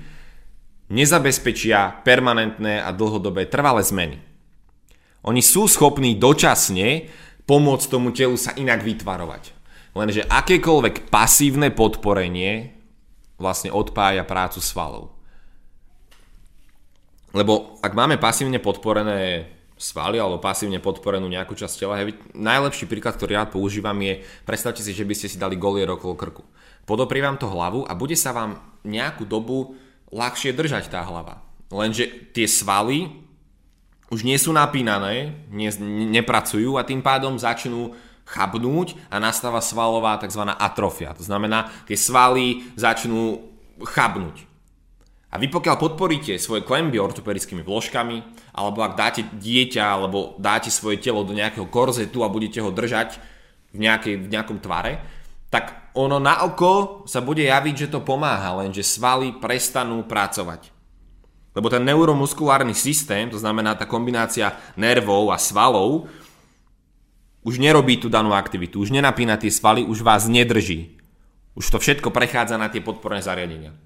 nezabezpečia 0.93 2.05
permanentné 2.05 2.79
a 2.79 2.93
dlhodobé 2.95 3.49
trvalé 3.49 3.83
zmeny. 3.83 4.19
Oni 5.23 5.43
sú 5.43 5.71
schopní 5.71 6.19
dočasne 6.19 7.09
pomôcť 7.47 7.87
tomu 7.91 8.11
telu 8.15 8.35
sa 8.39 8.55
inak 8.55 8.83
vytvarovať. 8.83 9.55
Lenže 9.93 10.25
akékoľvek 10.25 11.13
pasívne 11.13 11.69
podporenie 11.69 12.73
vlastne 13.37 13.75
odpája 13.75 14.25
prácu 14.25 14.63
svalov. 14.63 15.13
Lebo 17.33 17.81
ak 17.81 17.93
máme 17.97 18.21
pasívne 18.21 18.61
podporené 18.61 19.49
svaly 19.83 20.23
alebo 20.23 20.39
pasívne 20.39 20.79
podporenú 20.79 21.27
nejakú 21.27 21.59
časť 21.59 21.75
tela. 21.75 21.99
Hej, 21.99 22.15
najlepší 22.39 22.87
príklad, 22.87 23.19
ktorý 23.19 23.35
ja 23.35 23.51
používam 23.51 23.99
je, 23.99 24.23
predstavte 24.47 24.79
si, 24.79 24.95
že 24.95 25.03
by 25.03 25.15
ste 25.19 25.27
si 25.27 25.43
dali 25.43 25.59
golier 25.59 25.91
okolo 25.91 26.15
krku. 26.15 26.47
Podoprie 26.87 27.19
vám 27.19 27.43
to 27.43 27.51
hlavu 27.51 27.83
a 27.83 27.99
bude 27.99 28.15
sa 28.15 28.31
vám 28.31 28.63
nejakú 28.87 29.27
dobu 29.27 29.75
ľahšie 30.15 30.55
držať 30.55 30.87
tá 30.95 31.03
hlava. 31.03 31.43
Lenže 31.75 32.31
tie 32.31 32.47
svaly 32.47 33.11
už 34.13 34.23
nie 34.23 34.37
sú 34.37 34.55
napínané, 34.55 35.35
ne, 35.49 35.71
nepracujú 36.13 36.77
a 36.79 36.87
tým 36.87 37.01
pádom 37.01 37.41
začnú 37.41 37.97
chabnúť 38.29 38.95
a 39.11 39.19
nastáva 39.19 39.59
svalová 39.65 40.21
tzv. 40.21 40.47
atrofia. 40.47 41.17
To 41.17 41.25
znamená, 41.25 41.73
tie 41.89 41.99
svaly 41.99 42.71
začnú 42.79 43.51
chabnúť. 43.83 44.52
A 45.33 45.41
vy 45.41 45.49
pokiaľ 45.49 45.77
podporíte 45.81 46.37
svoje 46.37 46.61
klemby 46.61 47.01
ortopedickými 47.01 47.65
vložkami, 47.65 48.21
alebo 48.53 48.85
ak 48.85 49.01
dáte 49.01 49.25
dieťa, 49.33 49.81
alebo 49.81 50.37
dáte 50.37 50.69
svoje 50.69 51.01
telo 51.01 51.25
do 51.25 51.33
nejakého 51.33 51.65
korzetu 51.73 52.21
a 52.21 52.29
budete 52.29 52.61
ho 52.61 52.69
držať 52.69 53.17
v, 53.73 53.79
nejakej, 53.81 54.15
v 54.21 54.29
nejakom 54.29 54.61
tvare, 54.61 55.01
tak 55.49 55.93
ono 55.97 56.21
na 56.21 56.45
oko 56.45 57.05
sa 57.09 57.25
bude 57.25 57.49
javiť, 57.49 57.89
že 57.89 57.93
to 57.97 58.05
pomáha, 58.05 58.61
lenže 58.61 58.85
svaly 58.85 59.33
prestanú 59.41 60.05
pracovať. 60.05 60.69
Lebo 61.53 61.69
ten 61.69 61.85
neuromuskulárny 61.85 62.77
systém, 62.77 63.29
to 63.29 63.37
znamená 63.37 63.77
tá 63.77 63.89
kombinácia 63.89 64.57
nervov 64.77 65.33
a 65.33 65.41
svalov, 65.41 66.09
už 67.45 67.57
nerobí 67.57 68.01
tú 68.01 68.13
danú 68.13 68.37
aktivitu, 68.37 68.81
už 68.81 68.93
nenapína 68.93 69.41
tie 69.41 69.53
svaly, 69.53 69.85
už 69.85 70.05
vás 70.05 70.29
nedrží. 70.29 70.97
Už 71.53 71.69
to 71.69 71.77
všetko 71.77 72.09
prechádza 72.09 72.57
na 72.57 72.73
tie 72.73 72.81
podporné 72.81 73.21
zariadenia. 73.21 73.77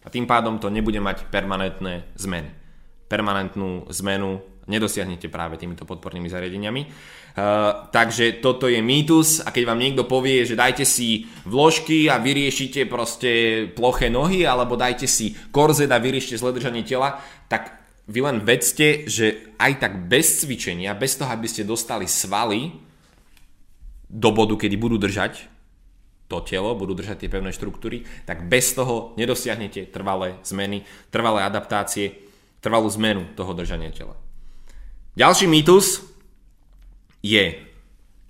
A 0.00 0.08
tým 0.08 0.24
pádom 0.24 0.56
to 0.56 0.72
nebude 0.72 0.96
mať 1.00 1.28
permanentné 1.28 2.08
zmeny. 2.16 2.48
Permanentnú 3.10 3.84
zmenu 3.90 4.40
nedosiahnete 4.70 5.26
práve 5.26 5.58
týmito 5.58 5.82
podpornými 5.82 6.30
zariadeniami. 6.30 6.82
Uh, 6.86 7.90
takže 7.90 8.38
toto 8.38 8.70
je 8.70 8.78
mýtus 8.78 9.42
a 9.42 9.50
keď 9.50 9.64
vám 9.66 9.82
niekto 9.82 10.06
povie, 10.06 10.46
že 10.46 10.58
dajte 10.58 10.86
si 10.86 11.26
vložky 11.46 12.06
a 12.06 12.22
vyriešite 12.22 12.86
proste 12.86 13.30
ploché 13.74 14.10
nohy 14.10 14.46
alebo 14.46 14.78
dajte 14.78 15.10
si 15.10 15.34
korzet 15.50 15.90
a 15.90 15.98
vyriešte 15.98 16.38
zle 16.38 16.54
držanie 16.54 16.86
tela, 16.86 17.18
tak 17.50 17.80
vy 18.10 18.26
len 18.26 18.42
vedzte, 18.42 19.06
že 19.06 19.54
aj 19.58 19.72
tak 19.78 19.92
bez 20.10 20.42
cvičenia, 20.42 20.98
bez 20.98 21.14
toho, 21.14 21.30
aby 21.30 21.46
ste 21.46 21.62
dostali 21.62 22.10
svaly 22.10 22.74
do 24.10 24.30
bodu, 24.34 24.58
kedy 24.58 24.74
budú 24.74 24.98
držať, 24.98 25.46
to 26.30 26.38
telo, 26.46 26.78
budú 26.78 26.94
držať 26.94 27.26
tie 27.26 27.32
pevné 27.32 27.50
štruktúry, 27.50 28.06
tak 28.22 28.46
bez 28.46 28.70
toho 28.70 29.18
nedosiahnete 29.18 29.90
trvalé 29.90 30.38
zmeny, 30.46 30.86
trvalé 31.10 31.42
adaptácie, 31.42 32.22
trvalú 32.62 32.86
zmenu 32.94 33.26
toho 33.34 33.50
držania 33.50 33.90
tela. 33.90 34.14
Ďalší 35.18 35.50
mýtus 35.50 36.06
je 37.26 37.58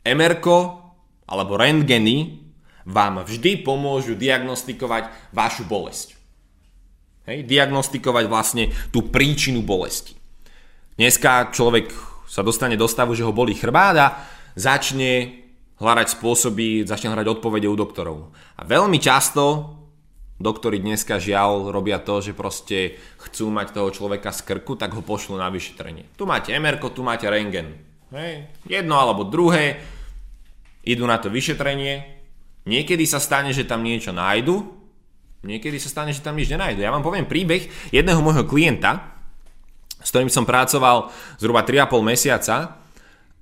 MR 0.00 0.40
alebo 1.28 1.61
rentgeny 1.61 2.40
vám 2.88 3.21
vždy 3.23 3.61
pomôžu 3.61 4.16
diagnostikovať 4.16 5.12
vašu 5.37 5.69
bolesť. 5.69 6.16
Hej, 7.28 7.45
diagnostikovať 7.47 8.25
vlastne 8.26 8.73
tú 8.90 9.12
príčinu 9.12 9.61
bolesti. 9.61 10.16
Dneska 10.97 11.52
človek 11.52 11.92
sa 12.26 12.40
dostane 12.40 12.80
do 12.80 12.88
stavu, 12.88 13.12
že 13.12 13.23
ho 13.23 13.37
bolí 13.37 13.54
chrbát 13.54 13.97
a 14.00 14.09
začne 14.57 15.39
hľadať 15.80 16.06
spôsoby, 16.12 16.84
začne 16.84 17.10
hľadať 17.10 17.26
odpovede 17.26 17.66
u 17.66 17.75
doktorov. 17.75 18.30
A 18.60 18.62
veľmi 18.68 19.00
často 19.00 19.75
doktori 20.40 20.80
dneska 20.80 21.20
žiaľ 21.20 21.72
robia 21.72 22.00
to, 22.00 22.20
že 22.20 22.37
proste 22.37 23.00
chcú 23.20 23.52
mať 23.52 23.76
toho 23.76 23.88
človeka 23.92 24.32
z 24.32 24.44
krku, 24.44 24.76
tak 24.76 24.92
ho 24.92 25.04
pošlú 25.04 25.37
na 25.40 25.52
vyšetrenie. 25.52 26.16
Tu 26.16 26.25
máte 26.28 26.52
MR, 26.52 26.80
tu 26.80 27.00
máte 27.04 27.28
rengen. 27.28 27.76
Hej. 28.12 28.49
Jedno 28.68 28.96
alebo 28.96 29.28
druhé, 29.28 29.80
idú 30.84 31.04
na 31.04 31.20
to 31.20 31.28
vyšetrenie, 31.28 32.20
niekedy 32.64 33.04
sa 33.04 33.20
stane, 33.20 33.52
že 33.52 33.68
tam 33.68 33.84
niečo 33.84 34.16
nájdu, 34.16 34.64
niekedy 35.44 35.76
sa 35.76 35.92
stane, 35.92 36.12
že 36.16 36.25
tam 36.25 36.37
nič 36.37 36.49
nenájdu. 36.49 36.80
Ja 36.80 36.92
vám 36.92 37.04
poviem 37.04 37.28
príbeh 37.28 37.68
jedného 37.92 38.25
môjho 38.25 38.49
klienta, 38.49 39.16
s 40.00 40.08
ktorým 40.08 40.32
som 40.32 40.49
pracoval 40.49 41.12
zhruba 41.37 41.60
3,5 41.60 42.00
mesiaca 42.00 42.79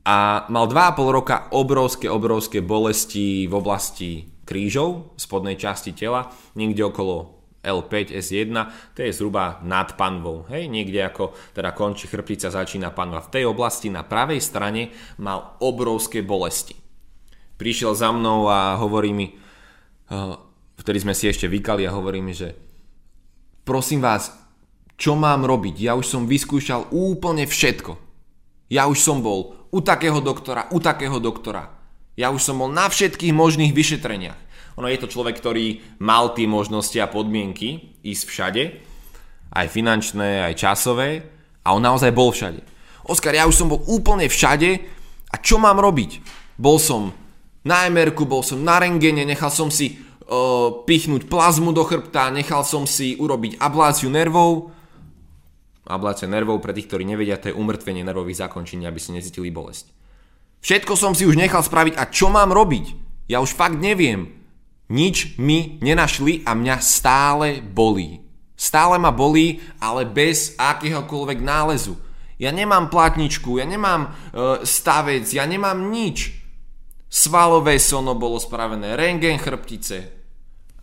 a 0.04 0.46
mal 0.48 0.66
2,5 0.66 1.16
roka 1.16 1.36
obrovské, 1.50 2.06
obrovské 2.10 2.58
bolesti 2.62 3.46
v 3.46 3.54
oblasti 3.54 4.10
krížov, 4.48 5.12
spodnej 5.20 5.60
časti 5.60 5.92
tela, 5.92 6.32
niekde 6.56 6.88
okolo 6.88 7.38
L5, 7.60 8.16
S1, 8.16 8.54
to 8.96 9.04
je 9.04 9.12
zhruba 9.12 9.60
nad 9.66 9.92
panvou, 9.98 10.48
hej, 10.48 10.70
niekde 10.70 11.04
ako 11.04 11.36
teda 11.52 11.76
končí 11.76 12.08
chrbtica, 12.08 12.48
začína 12.48 12.94
panva. 12.94 13.20
V 13.20 13.32
tej 13.34 13.44
oblasti 13.44 13.92
na 13.92 14.06
pravej 14.06 14.40
strane 14.40 14.94
mal 15.20 15.58
obrovské 15.60 16.24
bolesti. 16.24 16.72
Prišiel 17.58 17.92
za 17.92 18.14
mnou 18.14 18.46
a 18.48 18.78
hovorí 18.78 19.10
mi, 19.12 19.34
eh, 19.34 20.34
vtedy 20.80 21.04
sme 21.04 21.12
si 21.12 21.28
ešte 21.28 21.50
vykali 21.50 21.84
a 21.84 21.92
hovorí 21.92 22.22
mi, 22.22 22.32
že 22.32 22.54
prosím 23.66 24.00
vás, 24.00 24.32
čo 24.98 25.18
mám 25.18 25.44
robiť? 25.44 25.76
Ja 25.82 25.92
už 25.94 26.06
som 26.06 26.26
vyskúšal 26.26 26.90
úplne 26.90 27.44
všetko. 27.46 27.98
Ja 28.72 28.90
už 28.90 28.98
som 28.98 29.22
bol 29.22 29.57
u 29.72 29.78
takého 29.80 30.20
doktora, 30.20 30.68
u 30.72 30.78
takého 30.80 31.18
doktora. 31.20 31.68
Ja 32.18 32.34
už 32.34 32.42
som 32.42 32.58
bol 32.58 32.72
na 32.72 32.90
všetkých 32.90 33.30
možných 33.30 33.72
vyšetreniach. 33.72 34.38
Ono 34.78 34.86
je 34.86 34.98
to 34.98 35.10
človek, 35.10 35.38
ktorý 35.38 35.98
mal 35.98 36.34
tie 36.34 36.46
možnosti 36.46 36.94
a 37.02 37.10
podmienky 37.10 37.98
ísť 38.02 38.22
všade, 38.26 38.62
aj 39.54 39.66
finančné, 39.70 40.46
aj 40.46 40.54
časové, 40.54 41.26
a 41.66 41.76
on 41.76 41.82
naozaj 41.84 42.14
bol 42.14 42.32
všade. 42.32 42.64
Oskar, 43.04 43.36
ja 43.36 43.44
už 43.44 43.56
som 43.56 43.68
bol 43.68 43.84
úplne 43.88 44.24
všade 44.24 44.80
a 45.28 45.36
čo 45.36 45.60
mám 45.60 45.76
robiť? 45.76 46.24
Bol 46.56 46.80
som 46.80 47.12
na 47.66 47.84
mr 47.90 48.16
bol 48.24 48.40
som 48.40 48.64
na 48.64 48.80
rengene, 48.80 49.28
nechal 49.28 49.52
som 49.52 49.68
si 49.68 49.98
uh, 49.98 50.84
pichnúť 50.88 51.28
plazmu 51.28 51.76
do 51.76 51.84
chrbta, 51.84 52.32
nechal 52.32 52.64
som 52.64 52.88
si 52.88 53.18
urobiť 53.20 53.60
abláciu 53.60 54.08
nervov. 54.08 54.72
Ablácia 55.88 56.28
nervov, 56.28 56.60
pre 56.60 56.76
tých, 56.76 56.84
ktorí 56.84 57.08
nevedia, 57.08 57.40
to 57.40 57.48
je 57.48 57.56
umrtvenie 57.56 58.04
nervových 58.04 58.44
zakončení, 58.44 58.84
aby 58.84 59.00
si 59.00 59.16
nezitili 59.16 59.48
bolesť. 59.48 59.88
Všetko 60.60 60.92
som 61.00 61.16
si 61.16 61.24
už 61.24 61.40
nechal 61.40 61.64
spraviť 61.64 61.96
a 61.96 62.04
čo 62.12 62.28
mám 62.28 62.52
robiť? 62.52 63.08
Ja 63.30 63.40
už 63.40 63.56
fakt 63.56 63.80
neviem. 63.80 64.36
Nič 64.92 65.40
mi 65.40 65.80
nenašli 65.80 66.44
a 66.44 66.52
mňa 66.52 66.76
stále 66.84 67.64
bolí. 67.64 68.20
Stále 68.58 68.98
ma 69.00 69.14
bolí, 69.14 69.64
ale 69.78 70.04
bez 70.04 70.58
akéhokoľvek 70.58 71.38
nálezu. 71.40 71.94
Ja 72.36 72.50
nemám 72.50 72.90
platničku, 72.90 73.58
ja 73.58 73.66
nemám 73.66 74.08
e, 74.08 74.10
stavec, 74.66 75.24
ja 75.30 75.46
nemám 75.46 75.90
nič. 75.90 76.36
Svalové 77.08 77.80
sono 77.80 78.12
bolo 78.18 78.36
spravené, 78.36 78.92
rengen 78.92 79.40
chrbtice 79.40 79.98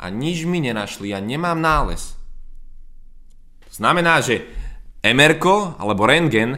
a 0.01 0.09
nič 0.09 0.43
mi 0.43 0.59
nenašli, 0.63 1.13
ja 1.13 1.19
nemám 1.21 1.59
nález. 1.59 2.17
Znamená, 3.71 4.23
že 4.23 4.47
MR 5.05 5.37
alebo 5.77 6.09
rengen 6.09 6.57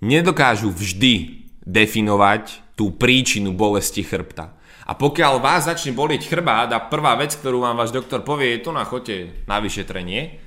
nedokážu 0.00 0.72
vždy 0.72 1.44
definovať 1.60 2.64
tú 2.72 2.96
príčinu 2.96 3.52
bolesti 3.52 4.00
chrbta. 4.00 4.56
A 4.88 4.96
pokiaľ 4.96 5.44
vás 5.44 5.68
začne 5.68 5.92
bolieť 5.92 6.32
chrbát 6.32 6.72
a 6.72 6.80
prvá 6.80 7.12
vec, 7.20 7.36
ktorú 7.36 7.60
vám 7.60 7.76
váš 7.76 7.92
doktor 7.92 8.24
povie, 8.24 8.56
je 8.56 8.64
to 8.64 8.72
na 8.72 8.88
chote 8.88 9.44
na 9.44 9.60
vyšetrenie, 9.60 10.40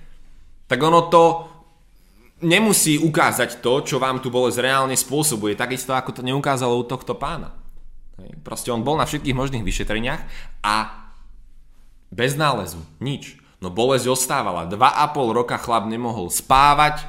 tak 0.66 0.82
ono 0.82 1.06
to 1.14 1.46
nemusí 2.42 2.98
ukázať 2.98 3.62
to, 3.62 3.86
čo 3.86 4.02
vám 4.02 4.18
tu 4.18 4.34
bolesť 4.34 4.66
reálne 4.66 4.98
spôsobuje, 4.98 5.54
takisto 5.54 5.94
ako 5.94 6.18
to 6.18 6.22
neukázalo 6.26 6.74
u 6.74 6.86
tohto 6.90 7.14
pána. 7.14 7.54
Proste 8.42 8.74
on 8.74 8.82
bol 8.82 8.98
na 8.98 9.06
všetkých 9.06 9.38
možných 9.38 9.66
vyšetreniach 9.66 10.22
a 10.66 10.76
bez 12.10 12.34
nálezu, 12.34 12.82
nič. 12.98 13.41
No 13.62 13.70
bolesť 13.70 14.10
ostávala. 14.10 14.66
Dva 14.66 14.98
a 14.98 15.06
pol 15.14 15.38
roka 15.38 15.56
chlap 15.62 15.86
nemohol 15.86 16.34
spávať, 16.34 17.06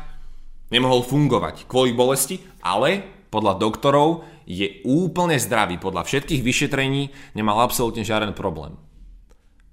nemohol 0.68 1.00
fungovať 1.00 1.64
kvôli 1.64 1.96
bolesti, 1.96 2.44
ale 2.60 3.00
podľa 3.32 3.56
doktorov 3.56 4.28
je 4.44 4.84
úplne 4.84 5.40
zdravý 5.40 5.80
podľa 5.80 6.04
všetkých 6.04 6.44
vyšetrení, 6.44 7.08
nemal 7.32 7.64
absolútne 7.64 8.04
žiaden 8.04 8.36
problém. 8.36 8.76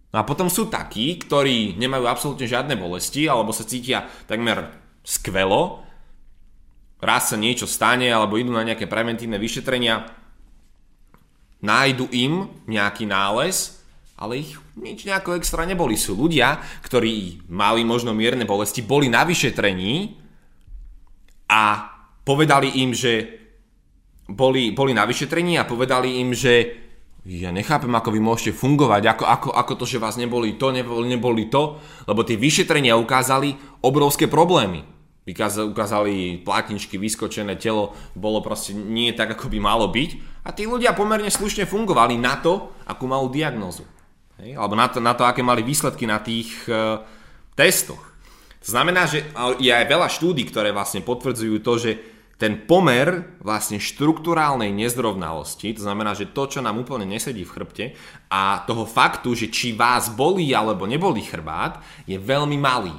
No 0.10 0.24
a 0.24 0.26
potom 0.26 0.48
sú 0.48 0.72
takí, 0.72 1.20
ktorí 1.22 1.78
nemajú 1.78 2.08
absolútne 2.08 2.48
žiadne 2.48 2.74
bolesti 2.80 3.30
alebo 3.30 3.54
sa 3.54 3.68
cítia 3.68 4.10
takmer 4.26 4.74
skvelo, 5.04 5.86
raz 7.04 7.30
sa 7.30 7.38
niečo 7.38 7.70
stane 7.70 8.10
alebo 8.10 8.40
idú 8.40 8.56
na 8.56 8.66
nejaké 8.66 8.90
preventívne 8.90 9.38
vyšetrenia, 9.38 10.10
nájdu 11.62 12.08
im 12.16 12.48
nejaký 12.66 13.06
nález, 13.06 13.84
ale 14.18 14.48
ich 14.48 14.56
nič 14.80 15.06
nejako 15.06 15.36
extra 15.36 15.68
neboli. 15.68 16.00
Sú 16.00 16.16
ľudia, 16.16 16.60
ktorí 16.82 17.46
mali 17.52 17.84
možno 17.84 18.16
mierne 18.16 18.48
bolesti, 18.48 18.82
boli 18.82 19.12
na 19.12 19.28
vyšetrení 19.28 20.16
a 21.52 21.62
povedali 22.24 22.82
im, 22.82 22.96
že 22.96 23.40
boli, 24.30 24.72
boli 24.72 24.94
na 24.94 25.04
vyšetrení 25.04 25.58
a 25.58 25.68
povedali 25.68 26.22
im, 26.22 26.32
že 26.32 26.86
ja 27.28 27.52
nechápem, 27.52 27.92
ako 27.92 28.16
vy 28.16 28.20
môžete 28.24 28.56
fungovať, 28.56 29.04
ako, 29.12 29.24
ako, 29.28 29.50
ako 29.52 29.74
to, 29.76 29.86
že 29.86 30.02
vás 30.02 30.16
neboli 30.16 30.56
to, 30.56 30.72
neboli, 30.72 31.06
neboli 31.12 31.52
to, 31.52 31.78
lebo 32.08 32.24
tie 32.24 32.40
vyšetrenia 32.40 32.96
ukázali 32.96 33.54
obrovské 33.84 34.32
problémy. 34.32 34.88
Ukázali 35.30 36.42
platničky, 36.42 36.98
vyskočené 36.98 37.54
telo, 37.62 37.94
bolo 38.18 38.42
proste 38.42 38.74
nie 38.74 39.14
tak, 39.14 39.38
ako 39.38 39.52
by 39.52 39.60
malo 39.62 39.86
byť. 39.92 40.42
A 40.48 40.50
tí 40.56 40.66
ľudia 40.66 40.98
pomerne 40.98 41.30
slušne 41.30 41.70
fungovali 41.70 42.18
na 42.18 42.42
to, 42.42 42.74
akú 42.90 43.06
malú 43.06 43.30
diagnózu. 43.30 43.86
Hej? 44.39 44.55
Alebo 44.55 44.75
na 44.75 44.88
to, 44.88 44.98
na 45.03 45.13
to, 45.13 45.24
aké 45.27 45.43
mali 45.43 45.62
výsledky 45.62 46.08
na 46.08 46.24
tých 46.24 46.51
uh, 46.72 47.03
testoch. 47.53 48.02
To 48.60 48.67
znamená, 48.67 49.08
že 49.08 49.23
je 49.60 49.71
aj 49.71 49.86
veľa 49.88 50.08
štúdí, 50.12 50.43
ktoré 50.47 50.75
vlastne 50.75 50.99
potvrdzujú 50.99 51.63
to, 51.63 51.73
že 51.80 51.91
ten 52.39 52.56
pomer 52.63 53.36
vlastne 53.43 53.84
štruktúrálnej 53.84 54.71
nezrovnalosti, 54.71 55.75
to 55.75 55.84
znamená, 55.84 56.15
že 56.15 56.32
to, 56.32 56.47
čo 56.47 56.63
nám 56.63 56.80
úplne 56.80 57.04
nesedí 57.04 57.43
v 57.43 57.52
chrbte 57.52 57.86
a 58.32 58.63
toho 58.63 58.88
faktu, 58.88 59.36
že 59.36 59.52
či 59.52 59.75
vás 59.75 60.08
bolí 60.08 60.56
alebo 60.56 60.88
nebolí 60.88 61.19
chrbát, 61.19 61.84
je 62.08 62.15
veľmi 62.15 62.56
malý. 62.56 62.95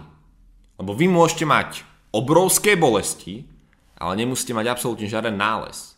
Lebo 0.76 0.92
vy 0.92 1.09
môžete 1.09 1.48
mať 1.48 1.88
obrovské 2.12 2.76
bolesti, 2.76 3.48
ale 3.96 4.20
nemusíte 4.20 4.53
mať 4.53 4.76
absolútne 4.76 5.09
žiaden 5.09 5.37
nález. 5.40 5.96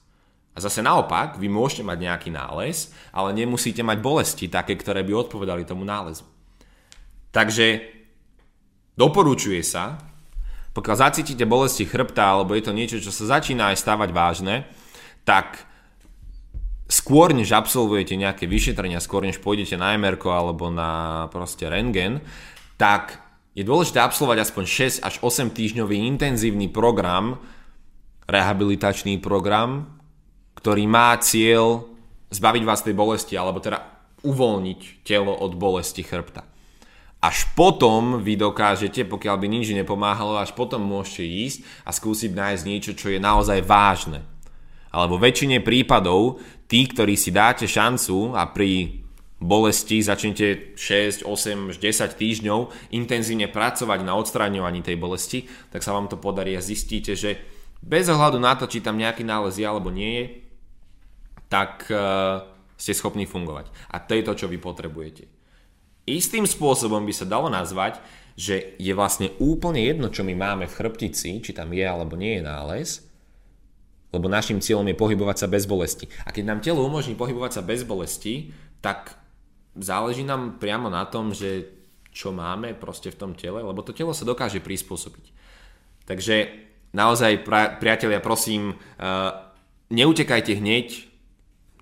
A 0.53 0.59
zase 0.61 0.85
naopak, 0.85 1.41
vy 1.41 1.49
môžete 1.49 1.81
mať 1.81 1.99
nejaký 2.05 2.29
nález, 2.29 2.93
ale 3.09 3.33
nemusíte 3.33 3.81
mať 3.81 3.99
bolesti 4.05 4.47
také, 4.53 4.77
ktoré 4.77 5.01
by 5.01 5.25
odpovedali 5.25 5.65
tomu 5.65 5.89
nálezu. 5.89 6.29
Takže 7.33 7.81
doporučuje 9.01 9.65
sa, 9.65 9.97
pokiaľ 10.77 10.97
zacítite 10.97 11.49
bolesti 11.49 11.89
chrbta, 11.89 12.37
alebo 12.37 12.53
je 12.53 12.65
to 12.69 12.77
niečo, 12.77 13.01
čo 13.01 13.09
sa 13.09 13.41
začína 13.41 13.73
aj 13.73 13.81
stávať 13.81 14.11
vážne, 14.13 14.69
tak 15.25 15.65
skôr 16.93 17.33
než 17.33 17.57
absolvujete 17.57 18.13
nejaké 18.21 18.45
vyšetrenia, 18.45 19.01
skôr 19.01 19.25
než 19.25 19.41
pôjdete 19.41 19.81
na 19.81 19.97
MR 19.97 20.21
alebo 20.29 20.69
na 20.69 21.25
proste 21.33 21.65
rengen, 21.65 22.21
tak 22.77 23.25
je 23.57 23.65
dôležité 23.65 24.05
absolvovať 24.05 24.49
aspoň 24.49 24.65
6 25.01 25.09
až 25.09 25.15
8 25.25 25.57
týždňový 25.57 25.97
intenzívny 26.09 26.69
program, 26.69 27.41
rehabilitačný 28.29 29.21
program, 29.21 30.02
ktorý 30.63 30.87
má 30.87 31.19
cieľ 31.19 31.91
zbaviť 32.31 32.63
vás 32.63 32.87
tej 32.87 32.95
bolesti, 32.95 33.35
alebo 33.35 33.59
teda 33.59 33.83
uvoľniť 34.23 35.03
telo 35.03 35.35
od 35.35 35.59
bolesti 35.59 36.07
chrbta 36.07 36.53
až 37.23 37.47
potom 37.55 38.19
vy 38.19 38.35
dokážete, 38.35 39.07
pokiaľ 39.07 39.37
by 39.39 39.47
nič 39.47 39.71
nepomáhalo, 39.71 40.43
až 40.43 40.51
potom 40.59 40.83
môžete 40.83 41.23
ísť 41.23 41.59
a 41.87 41.95
skúsiť 41.95 42.35
nájsť 42.35 42.63
niečo, 42.67 42.93
čo 42.99 43.15
je 43.15 43.23
naozaj 43.23 43.63
vážne. 43.63 44.27
Ale 44.91 45.07
vo 45.07 45.23
väčšine 45.23 45.63
prípadov, 45.63 46.43
tí, 46.67 46.91
ktorí 46.91 47.15
si 47.15 47.31
dáte 47.31 47.71
šancu 47.71 48.35
a 48.35 48.51
pri 48.51 49.01
bolesti 49.39 50.03
začnete 50.03 50.75
6, 50.75 51.23
8, 51.23 51.79
10 51.79 51.79
týždňov 52.19 52.91
intenzívne 52.91 53.47
pracovať 53.47 54.03
na 54.03 54.19
odstraňovaní 54.19 54.83
tej 54.83 54.99
bolesti, 54.99 55.47
tak 55.71 55.87
sa 55.87 55.95
vám 55.95 56.11
to 56.11 56.19
podarí 56.19 56.59
a 56.59 56.63
zistíte, 56.63 57.15
že 57.15 57.39
bez 57.83 58.11
ohľadu 58.11 58.43
na 58.43 58.59
to, 58.59 58.67
či 58.67 58.83
tam 58.83 58.99
nejaký 58.99 59.23
nález 59.23 59.63
je 59.63 59.67
alebo 59.67 59.95
nie 59.95 60.11
je, 60.19 60.25
tak 61.53 61.93
uh, 61.93 62.49
ste 62.81 62.97
schopní 62.97 63.29
fungovať. 63.29 63.69
A 63.93 64.01
to 64.01 64.17
je 64.17 64.25
to, 64.25 64.33
čo 64.33 64.47
vy 64.49 64.57
potrebujete. 64.57 65.29
Istým 66.09 66.49
spôsobom 66.49 67.05
by 67.05 67.13
sa 67.13 67.29
dalo 67.29 67.53
nazvať, 67.53 68.01
že 68.33 68.75
je 68.81 68.97
vlastne 68.97 69.29
úplne 69.37 69.85
jedno, 69.85 70.09
čo 70.09 70.25
my 70.25 70.33
máme 70.33 70.65
v 70.65 70.77
chrbtici, 70.81 71.45
či 71.45 71.53
tam 71.53 71.69
je 71.77 71.85
alebo 71.85 72.17
nie 72.17 72.41
je 72.41 72.43
nález, 72.43 72.89
lebo 74.09 74.33
našim 74.33 74.65
cieľom 74.65 74.89
je 74.89 74.97
pohybovať 74.97 75.45
sa 75.45 75.53
bez 75.53 75.69
bolesti. 75.69 76.09
A 76.25 76.33
keď 76.33 76.45
nám 76.49 76.65
telo 76.65 76.81
umožní 76.89 77.13
pohybovať 77.13 77.61
sa 77.61 77.63
bez 77.63 77.85
bolesti, 77.85 78.51
tak 78.81 79.13
záleží 79.77 80.25
nám 80.25 80.57
priamo 80.57 80.89
na 80.89 81.05
tom, 81.05 81.37
že 81.37 81.69
čo 82.13 82.33
máme 82.33 82.77
proste 82.77 83.13
v 83.13 83.21
tom 83.21 83.33
tele, 83.37 83.61
lebo 83.61 83.85
to 83.85 83.93
telo 83.93 84.17
sa 84.17 84.25
dokáže 84.25 84.61
prispôsobiť. 84.61 85.33
Takže 86.09 86.37
naozaj, 86.93 87.45
priatelia, 87.81 88.21
prosím, 88.21 88.77
uh, 88.77 89.33
neutekajte 89.89 90.57
hneď 90.61 91.12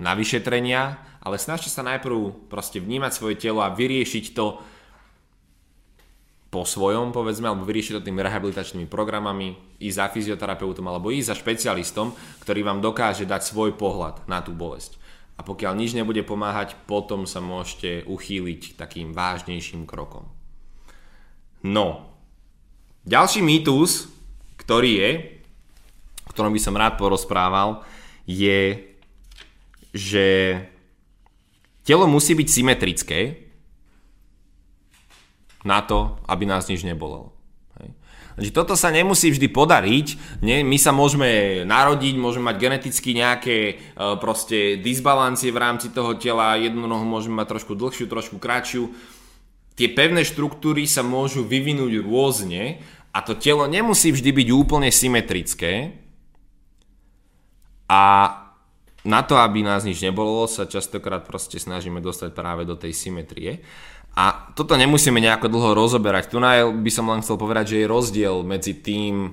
na 0.00 0.16
vyšetrenia, 0.16 0.98
ale 1.20 1.36
snažte 1.36 1.68
sa 1.68 1.84
najprv 1.84 2.48
proste 2.48 2.80
vnímať 2.80 3.12
svoje 3.12 3.36
telo 3.36 3.60
a 3.60 3.70
vyriešiť 3.70 4.32
to 4.32 4.58
po 6.50 6.66
svojom, 6.66 7.14
povedzme, 7.14 7.46
alebo 7.46 7.62
vyriešiť 7.62 8.00
to 8.00 8.06
tými 8.10 8.26
rehabilitačnými 8.26 8.90
programami, 8.90 9.54
ísť 9.78 9.96
za 10.02 10.06
fyzioterapeutom 10.10 10.82
alebo 10.90 11.14
ísť 11.14 11.30
za 11.30 11.36
špecialistom, 11.38 12.10
ktorý 12.42 12.66
vám 12.66 12.82
dokáže 12.82 13.22
dať 13.22 13.46
svoj 13.46 13.78
pohľad 13.78 14.26
na 14.26 14.42
tú 14.42 14.50
bolesť. 14.50 14.98
A 15.38 15.46
pokiaľ 15.46 15.78
nič 15.78 15.94
nebude 15.94 16.26
pomáhať, 16.26 16.74
potom 16.90 17.24
sa 17.24 17.38
môžete 17.38 18.04
uchýliť 18.04 18.74
takým 18.76 19.14
vážnejším 19.14 19.86
krokom. 19.86 20.26
No, 21.62 22.10
ďalší 23.06 23.46
mýtus, 23.46 24.10
ktorý 24.58 24.90
je, 25.00 25.10
o 26.26 26.30
ktorom 26.34 26.52
by 26.52 26.60
som 26.60 26.74
rád 26.76 26.98
porozprával, 26.98 27.86
je, 28.26 28.89
že 29.90 30.56
Telo 31.84 32.06
musí 32.06 32.36
byť 32.36 32.48
symetrické 32.48 33.20
na 35.66 35.82
to, 35.82 36.20
aby 36.28 36.44
nás 36.46 36.68
nič 36.68 36.84
nebolelo. 36.86 37.34
Takže 38.40 38.56
toto 38.56 38.72
sa 38.72 38.88
nemusí 38.88 39.28
vždy 39.28 39.52
podariť. 39.52 40.06
Nie? 40.40 40.64
My 40.64 40.80
sa 40.80 40.96
môžeme 40.96 41.60
narodiť, 41.68 42.16
môžeme 42.16 42.48
mať 42.48 42.56
geneticky 42.56 43.12
nejaké 43.12 43.56
e, 43.60 43.74
proste 44.16 44.80
disbalancie 44.80 45.52
v 45.52 45.60
rámci 45.60 45.92
toho 45.92 46.16
tela. 46.16 46.56
Jednu 46.56 46.88
nohu 46.88 47.04
môžeme 47.04 47.36
mať 47.36 47.52
trošku 47.52 47.76
dlhšiu, 47.76 48.08
trošku 48.08 48.40
kratšiu. 48.40 48.96
Tie 49.76 49.92
pevné 49.92 50.24
štruktúry 50.24 50.88
sa 50.88 51.04
môžu 51.04 51.44
vyvinúť 51.44 52.00
rôzne 52.00 52.80
a 53.12 53.20
to 53.20 53.36
telo 53.36 53.68
nemusí 53.68 54.08
vždy 54.08 54.32
byť 54.32 54.48
úplne 54.56 54.88
symetrické. 54.88 56.00
A 57.92 58.00
na 59.04 59.24
to, 59.24 59.40
aby 59.40 59.64
nás 59.64 59.84
nič 59.86 60.04
nebolo, 60.04 60.44
sa 60.44 60.68
častokrát 60.68 61.24
proste 61.24 61.56
snažíme 61.56 62.04
dostať 62.04 62.36
práve 62.36 62.68
do 62.68 62.76
tej 62.76 62.92
symetrie. 62.92 63.64
A 64.18 64.52
toto 64.52 64.74
nemusíme 64.74 65.22
nejako 65.22 65.46
dlho 65.48 65.70
rozoberať. 65.72 66.28
Tu 66.28 66.36
by 66.76 66.90
som 66.92 67.06
len 67.08 67.22
chcel 67.22 67.38
povedať, 67.38 67.72
že 67.72 67.76
je 67.80 67.92
rozdiel 67.92 68.42
medzi 68.42 68.76
tým 68.76 69.32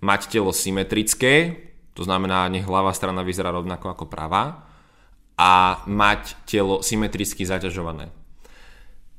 mať 0.00 0.20
telo 0.32 0.50
symetrické, 0.50 1.62
to 1.96 2.04
znamená, 2.04 2.48
nech 2.52 2.68
ľavá 2.68 2.92
strana 2.92 3.24
vyzerá 3.24 3.52
rovnako 3.52 3.92
ako 3.92 4.04
pravá, 4.08 4.66
a 5.36 5.84
mať 5.84 6.48
telo 6.48 6.80
symetricky 6.80 7.44
zaťažované. 7.44 8.08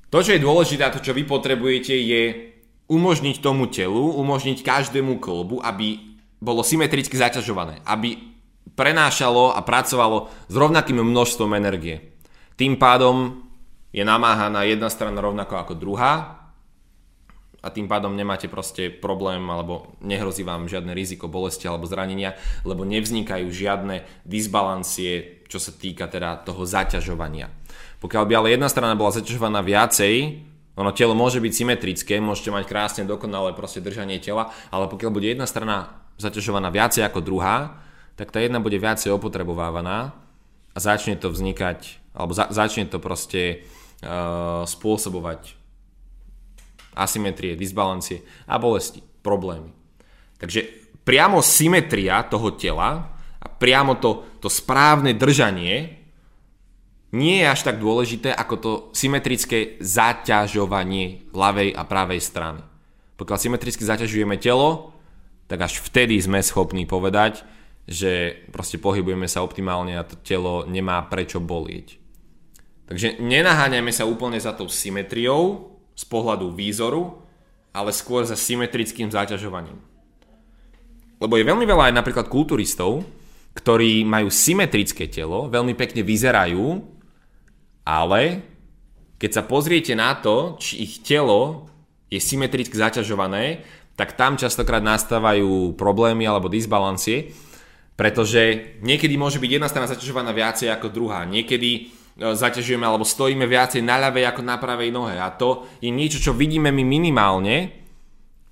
To, 0.10 0.26
čo 0.26 0.34
je 0.34 0.42
dôležité 0.42 0.82
a 0.82 0.94
to, 0.94 0.98
čo 0.98 1.14
vy 1.14 1.30
potrebujete, 1.30 1.94
je 1.94 2.22
umožniť 2.90 3.38
tomu 3.38 3.70
telu, 3.70 4.18
umožniť 4.18 4.66
každému 4.66 5.22
kolbu, 5.22 5.62
aby 5.62 6.18
bolo 6.42 6.66
symetricky 6.66 7.14
zaťažované, 7.14 7.86
aby 7.86 8.37
prenášalo 8.76 9.56
a 9.56 9.62
pracovalo 9.64 10.28
s 10.50 10.56
rovnakým 10.56 11.00
množstvom 11.00 11.56
energie. 11.56 12.18
Tým 12.58 12.76
pádom 12.76 13.46
je 13.94 14.04
namáhaná 14.04 14.66
jedna 14.68 14.90
strana 14.92 15.22
rovnako 15.24 15.56
ako 15.56 15.74
druhá 15.78 16.14
a 17.62 17.68
tým 17.74 17.90
pádom 17.90 18.14
nemáte 18.14 18.46
proste 18.48 18.88
problém 18.94 19.42
alebo 19.50 19.98
nehrozí 20.02 20.46
vám 20.46 20.70
žiadne 20.70 20.94
riziko 20.94 21.28
bolesti 21.28 21.66
alebo 21.66 21.90
zranenia, 21.90 22.38
lebo 22.64 22.86
nevznikajú 22.86 23.48
žiadne 23.50 24.26
disbalancie, 24.26 25.44
čo 25.50 25.58
sa 25.58 25.72
týka 25.74 26.08
teda 26.08 26.44
toho 26.46 26.64
zaťažovania. 26.64 27.50
Pokiaľ 27.98 28.24
by 28.30 28.34
ale 28.38 28.48
jedna 28.54 28.70
strana 28.70 28.94
bola 28.94 29.16
zaťažovaná 29.16 29.66
viacej, 29.66 30.46
ono 30.78 30.94
telo 30.94 31.18
môže 31.18 31.42
byť 31.42 31.54
symetrické, 31.58 32.22
môžete 32.22 32.54
mať 32.54 32.64
krásne 32.70 33.04
dokonalé 33.10 33.58
proste 33.58 33.82
držanie 33.82 34.22
tela, 34.22 34.54
ale 34.70 34.86
pokiaľ 34.86 35.10
bude 35.10 35.26
jedna 35.26 35.50
strana 35.50 36.06
zaťažovaná 36.22 36.70
viacej 36.70 37.02
ako 37.10 37.26
druhá, 37.26 37.82
tak 38.18 38.34
tá 38.34 38.42
jedna 38.42 38.58
bude 38.58 38.82
viacej 38.82 39.14
opotrebovávaná 39.14 40.18
a 40.74 40.78
začne 40.78 41.16
to 41.16 41.30
vznikať, 41.30 42.02
alebo 42.18 42.34
za, 42.34 42.50
začne 42.50 42.90
to 42.90 42.98
proste 42.98 43.62
uh, 44.02 44.66
spôsobovať 44.66 45.54
asymetrie, 46.98 47.54
disbalancie 47.54 48.26
a 48.50 48.58
bolesti, 48.58 49.06
problémy. 49.22 49.70
Takže 50.42 50.66
priamo 51.06 51.46
symetria 51.46 52.26
toho 52.26 52.58
tela 52.58 53.14
a 53.38 53.46
priamo 53.46 54.02
to, 54.02 54.42
to 54.42 54.50
správne 54.50 55.14
držanie 55.14 55.98
nie 57.16 57.40
je 57.40 57.48
až 57.48 57.62
tak 57.64 57.80
dôležité 57.80 58.36
ako 58.36 58.56
to 58.60 58.72
symetrické 58.92 59.80
zaťažovanie 59.80 61.32
ľavej 61.32 61.72
a 61.72 61.82
pravej 61.88 62.20
strany. 62.20 62.62
Pokiaľ 63.16 63.38
symetricky 63.40 63.82
zaťažujeme 63.88 64.36
telo, 64.38 64.92
tak 65.48 65.64
až 65.64 65.80
vtedy 65.80 66.20
sme 66.20 66.44
schopní 66.44 66.84
povedať, 66.84 67.48
že 67.88 68.44
proste 68.52 68.76
pohybujeme 68.76 69.32
sa 69.32 69.42
optimálne 69.42 69.96
a 69.96 70.04
to 70.04 70.20
telo 70.20 70.68
nemá 70.68 71.00
prečo 71.08 71.40
bolieť. 71.40 71.96
Takže 72.88 73.20
nenaháňajme 73.24 73.92
sa 73.96 74.04
úplne 74.08 74.40
za 74.40 74.52
tou 74.52 74.68
symetriou 74.68 75.72
z 75.96 76.04
pohľadu 76.08 76.52
výzoru, 76.52 77.24
ale 77.72 77.96
skôr 77.96 78.28
za 78.28 78.36
symetrickým 78.36 79.08
zaťažovaním. 79.08 79.80
Lebo 81.18 81.34
je 81.40 81.48
veľmi 81.48 81.66
veľa 81.66 81.92
aj 81.92 81.98
napríklad 81.98 82.28
kulturistov, 82.30 83.02
ktorí 83.58 84.06
majú 84.06 84.30
symetrické 84.30 85.10
telo, 85.10 85.50
veľmi 85.50 85.74
pekne 85.74 86.06
vyzerajú, 86.06 86.84
ale 87.88 88.46
keď 89.18 89.32
sa 89.34 89.44
pozriete 89.50 89.98
na 89.98 90.14
to, 90.14 90.62
či 90.62 90.86
ich 90.86 90.94
telo 91.02 91.66
je 92.12 92.22
symetricky 92.22 92.78
zaťažované, 92.78 93.66
tak 93.98 94.14
tam 94.14 94.38
častokrát 94.38 94.86
nastávajú 94.86 95.74
problémy 95.74 96.30
alebo 96.30 96.54
disbalancie, 96.54 97.34
pretože 97.98 98.78
niekedy 98.86 99.18
môže 99.18 99.42
byť 99.42 99.52
jedna 99.58 99.68
strana 99.68 99.90
zaťažovaná 99.90 100.30
viacej 100.30 100.70
ako 100.70 100.94
druhá. 100.94 101.26
Niekedy 101.26 101.70
e, 101.74 101.82
zaťažujeme 102.38 102.86
alebo 102.86 103.02
stojíme 103.02 103.50
viacej 103.50 103.82
na 103.82 103.98
ľavej 103.98 104.30
ako 104.30 104.42
na 104.46 104.62
pravej 104.62 104.94
nohe. 104.94 105.18
A 105.18 105.34
to 105.34 105.66
je 105.82 105.90
niečo, 105.90 106.22
čo 106.22 106.38
vidíme 106.38 106.70
my 106.70 106.86
minimálne 106.86 107.88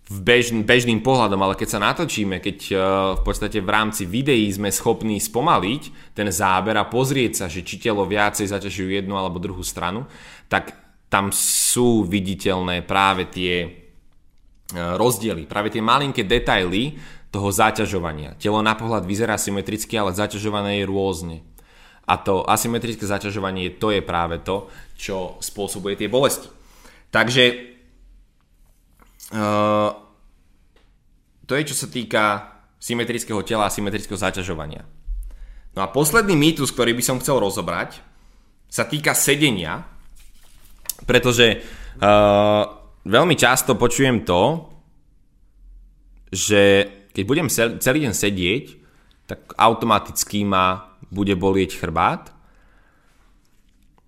v 0.05 0.17
bežn, 0.21 0.62
bežným 0.62 1.01
pohľadom, 1.01 1.41
ale 1.41 1.58
keď 1.58 1.77
sa 1.77 1.79
natočíme, 1.81 2.38
keď 2.38 2.58
uh, 2.69 2.77
v 3.17 3.21
podstate 3.25 3.58
v 3.58 3.69
rámci 3.73 4.05
videí 4.05 4.45
sme 4.53 4.69
schopní 4.69 5.17
spomaliť 5.17 6.13
ten 6.13 6.29
záber 6.29 6.77
a 6.77 6.86
pozrieť 6.86 7.34
sa, 7.41 7.45
že 7.49 7.65
či 7.65 7.81
telo 7.81 8.05
viacej 8.05 8.45
zaťažujú 8.45 9.01
jednu 9.01 9.17
alebo 9.17 9.41
druhú 9.41 9.65
stranu, 9.65 10.05
tak 10.45 10.77
tam 11.10 11.34
sú 11.34 12.05
viditeľné 12.05 12.86
práve 12.86 13.34
tie 13.34 13.65
uh, 13.65 14.93
rozdiely, 14.93 15.49
práve 15.49 15.73
tie 15.73 15.81
malinké 15.81 16.21
detaily, 16.29 16.93
toho 17.36 17.52
zaťažovania. 17.52 18.39
Telo 18.39 18.63
na 18.63 18.80
pohľad 18.80 19.04
vyzerá 19.04 19.36
symetricky, 19.36 20.00
ale 20.00 20.15
zaťažované 20.15 20.80
je 20.80 20.88
rôzne. 20.88 21.43
A 22.08 22.15
to 22.15 22.48
asymetrické 22.48 23.04
zaťažovanie, 23.04 23.76
to 23.76 23.91
je 23.91 24.00
práve 24.00 24.39
to, 24.39 24.71
čo 24.95 25.36
spôsobuje 25.43 26.00
tie 26.00 26.08
bolesti. 26.08 26.48
Takže 27.12 27.43
uh, 29.36 29.91
to 31.43 31.52
je 31.60 31.63
čo 31.67 31.76
sa 31.76 31.91
týka 31.91 32.24
symetrického 32.80 33.43
tela 33.43 33.67
a 33.67 33.74
symetrického 33.74 34.15
zaťažovania. 34.15 34.88
No 35.76 35.84
a 35.84 35.91
posledný 35.91 36.39
mýtus, 36.39 36.71
ktorý 36.71 36.95
by 36.95 37.04
som 37.04 37.19
chcel 37.19 37.43
rozobrať, 37.43 38.00
sa 38.71 38.88
týka 38.88 39.12
sedenia, 39.12 39.84
pretože 41.04 41.60
uh, 42.00 42.63
veľmi 43.04 43.36
často 43.36 43.76
počujem 43.76 44.24
to, 44.24 44.71
že 46.32 46.62
keď 47.15 47.23
budem 47.23 47.47
celý 47.80 48.04
deň 48.04 48.13
sedieť, 48.13 48.65
tak 49.25 49.56
automaticky 49.56 50.43
ma 50.43 50.99
bude 51.08 51.32
bolieť 51.39 51.80
chrbát. 51.80 52.36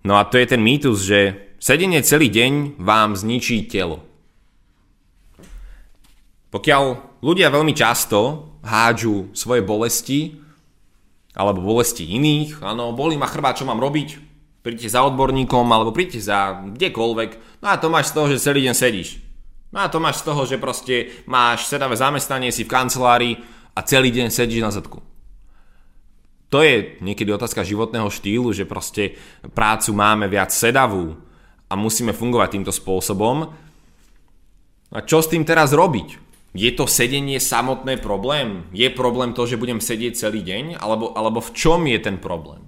No 0.04 0.20
a 0.20 0.28
to 0.28 0.36
je 0.36 0.46
ten 0.46 0.60
mýtus, 0.60 1.08
že 1.08 1.20
sedenie 1.56 2.04
celý 2.04 2.28
deň 2.28 2.76
vám 2.76 3.16
zničí 3.16 3.64
telo. 3.66 4.04
Pokiaľ 6.52 6.84
ľudia 7.24 7.48
veľmi 7.48 7.72
často 7.72 8.52
hádžu 8.64 9.32
svoje 9.32 9.64
bolesti, 9.64 10.36
alebo 11.36 11.60
bolesti 11.64 12.08
iných, 12.08 12.64
áno, 12.64 12.92
bolí 12.96 13.16
ma 13.16 13.28
chrbát, 13.28 13.56
čo 13.56 13.68
mám 13.68 13.80
robiť? 13.80 14.08
Príďte 14.64 14.88
za 14.90 15.06
odborníkom, 15.06 15.64
alebo 15.70 15.94
príďte 15.94 16.20
za 16.24 16.60
kdekoľvek. 16.76 17.62
No 17.62 17.72
a 17.72 17.80
to 17.80 17.92
máš 17.92 18.10
z 18.10 18.14
toho, 18.14 18.26
že 18.32 18.42
celý 18.42 18.66
deň 18.68 18.74
sedíš. 18.74 19.27
No 19.68 19.84
a 19.84 19.92
to 19.92 20.00
máš 20.00 20.24
z 20.24 20.26
toho, 20.32 20.42
že 20.48 20.56
proste 20.56 21.12
máš 21.28 21.68
sedavé 21.68 21.92
zamestnanie, 21.92 22.48
si 22.48 22.64
v 22.64 22.72
kancelárii 22.72 23.34
a 23.76 23.80
celý 23.84 24.08
deň 24.08 24.32
sedíš 24.32 24.64
na 24.64 24.72
zadku. 24.72 25.04
To 26.48 26.64
je 26.64 26.96
niekedy 27.04 27.28
otázka 27.28 27.60
životného 27.60 28.08
štýlu, 28.08 28.56
že 28.56 28.64
proste 28.64 29.20
prácu 29.52 29.92
máme 29.92 30.32
viac 30.32 30.48
sedavú 30.48 31.20
a 31.68 31.76
musíme 31.76 32.16
fungovať 32.16 32.48
týmto 32.56 32.72
spôsobom. 32.72 33.52
A 34.88 34.98
čo 35.04 35.20
s 35.20 35.28
tým 35.28 35.44
teraz 35.44 35.76
robiť? 35.76 36.16
Je 36.56 36.72
to 36.72 36.88
sedenie 36.88 37.36
samotné 37.36 38.00
problém? 38.00 38.64
Je 38.72 38.88
problém 38.88 39.36
to, 39.36 39.44
že 39.44 39.60
budem 39.60 39.84
sedieť 39.84 40.16
celý 40.16 40.40
deň? 40.40 40.80
Alebo, 40.80 41.12
alebo 41.12 41.44
v 41.44 41.52
čom 41.52 41.84
je 41.84 42.00
ten 42.00 42.16
problém? 42.16 42.64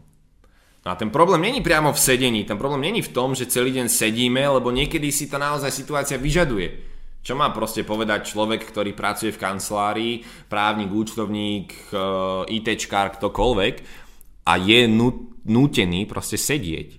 No 0.84 0.88
a 0.92 0.96
ten 1.00 1.08
problém 1.08 1.40
není 1.40 1.64
priamo 1.64 1.92
v 1.92 2.00
sedení, 2.00 2.44
ten 2.44 2.60
problém 2.60 2.80
není 2.84 3.00
v 3.00 3.12
tom, 3.12 3.32
že 3.32 3.48
celý 3.48 3.72
deň 3.72 3.88
sedíme, 3.88 4.44
lebo 4.48 4.68
niekedy 4.68 5.08
si 5.08 5.28
to 5.28 5.40
naozaj 5.40 5.72
situácia 5.72 6.20
vyžaduje. 6.20 6.89
Čo 7.20 7.36
má 7.36 7.52
proste 7.52 7.84
povedať 7.84 8.32
človek, 8.32 8.64
ktorý 8.64 8.96
pracuje 8.96 9.28
v 9.30 9.42
kancelárii, 9.42 10.14
právnik, 10.48 10.88
účtovník, 10.88 11.68
eh, 11.92 12.56
ITčkár, 12.56 13.16
ktokoľvek 13.20 13.74
a 14.48 14.52
je 14.56 14.88
nútený 15.44 16.08
proste 16.08 16.40
sedieť. 16.40 16.98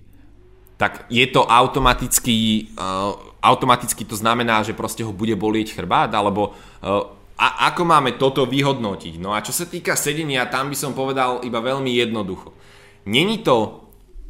Tak 0.78 1.06
je 1.10 1.22
to 1.30 1.46
automaticky, 1.46 2.66
uh, 2.74 3.14
automaticky 3.38 4.02
to 4.02 4.18
znamená, 4.18 4.66
že 4.66 4.74
proste 4.74 5.06
ho 5.06 5.14
bude 5.14 5.38
bolieť 5.38 5.78
chrbát, 5.78 6.10
alebo 6.10 6.58
uh, 6.82 7.06
a 7.38 7.70
ako 7.70 7.82
máme 7.86 8.18
toto 8.18 8.46
vyhodnotiť? 8.46 9.18
No 9.18 9.30
a 9.34 9.42
čo 9.42 9.54
sa 9.54 9.66
týka 9.66 9.94
sedenia, 9.94 10.46
tam 10.50 10.70
by 10.70 10.76
som 10.78 10.94
povedal 10.94 11.42
iba 11.46 11.62
veľmi 11.62 11.90
jednoducho. 11.90 12.54
Není 13.06 13.42
to 13.42 13.81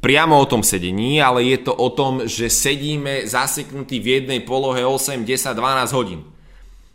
priamo 0.03 0.35
o 0.35 0.51
tom 0.51 0.67
sedení, 0.67 1.23
ale 1.23 1.47
je 1.47 1.63
to 1.63 1.73
o 1.73 1.89
tom, 1.95 2.27
že 2.27 2.51
sedíme 2.51 3.25
zaseknutí 3.25 4.03
v 4.03 4.21
jednej 4.21 4.43
polohe 4.43 4.83
8, 4.83 5.23
10, 5.23 5.55
12 5.55 5.97
hodín. 5.97 6.27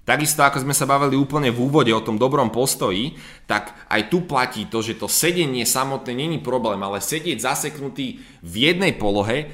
Takisto 0.03 0.43
ako 0.43 0.63
sme 0.63 0.75
sa 0.75 0.87
bavili 0.87 1.19
úplne 1.19 1.51
v 1.51 1.67
úvode 1.67 1.91
o 1.91 2.03
tom 2.03 2.15
dobrom 2.15 2.51
postoji, 2.51 3.19
tak 3.43 3.75
aj 3.91 4.07
tu 4.07 4.23
platí 4.23 4.67
to, 4.67 4.79
že 4.79 4.99
to 4.99 5.11
sedenie 5.11 5.67
samotné 5.67 6.15
není 6.15 6.39
problém, 6.39 6.79
ale 6.79 7.03
sedieť 7.03 7.43
zaseknutý 7.43 8.23
v 8.43 8.53
jednej 8.55 8.95
polohe 8.95 9.51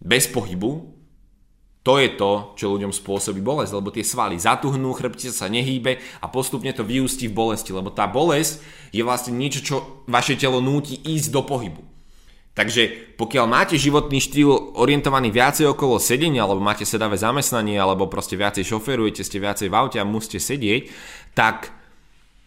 bez 0.00 0.28
pohybu, 0.28 0.92
to 1.84 2.00
je 2.00 2.16
to, 2.16 2.56
čo 2.56 2.72
ľuďom 2.72 2.96
spôsobí 2.96 3.44
bolesť, 3.44 3.76
lebo 3.76 3.92
tie 3.92 4.00
svaly 4.00 4.40
zatuhnú, 4.40 4.96
chrbtica 4.96 5.32
sa 5.32 5.52
nehýbe 5.52 6.00
a 6.24 6.26
postupne 6.32 6.72
to 6.72 6.80
vyústi 6.80 7.28
v 7.28 7.36
bolesti, 7.36 7.76
lebo 7.76 7.92
tá 7.92 8.08
bolesť 8.08 8.64
je 8.88 9.04
vlastne 9.04 9.36
niečo, 9.36 9.60
čo 9.60 9.76
vaše 10.08 10.32
telo 10.40 10.64
núti 10.64 10.96
ísť 10.96 11.28
do 11.28 11.44
pohybu. 11.44 11.93
Takže 12.54 13.14
pokiaľ 13.18 13.46
máte 13.50 13.74
životný 13.74 14.22
štýl 14.22 14.78
orientovaný 14.78 15.34
viacej 15.34 15.74
okolo 15.74 15.98
sedenia, 15.98 16.46
alebo 16.46 16.62
máte 16.62 16.86
sedavé 16.86 17.18
zamestnanie, 17.18 17.74
alebo 17.74 18.06
proste 18.06 18.38
viacej 18.38 18.62
šoferujete, 18.62 19.26
ste 19.26 19.42
viacej 19.42 19.66
v 19.66 19.74
aute 19.74 19.98
a 19.98 20.06
musíte 20.06 20.38
sedieť, 20.38 20.86
tak 21.34 21.74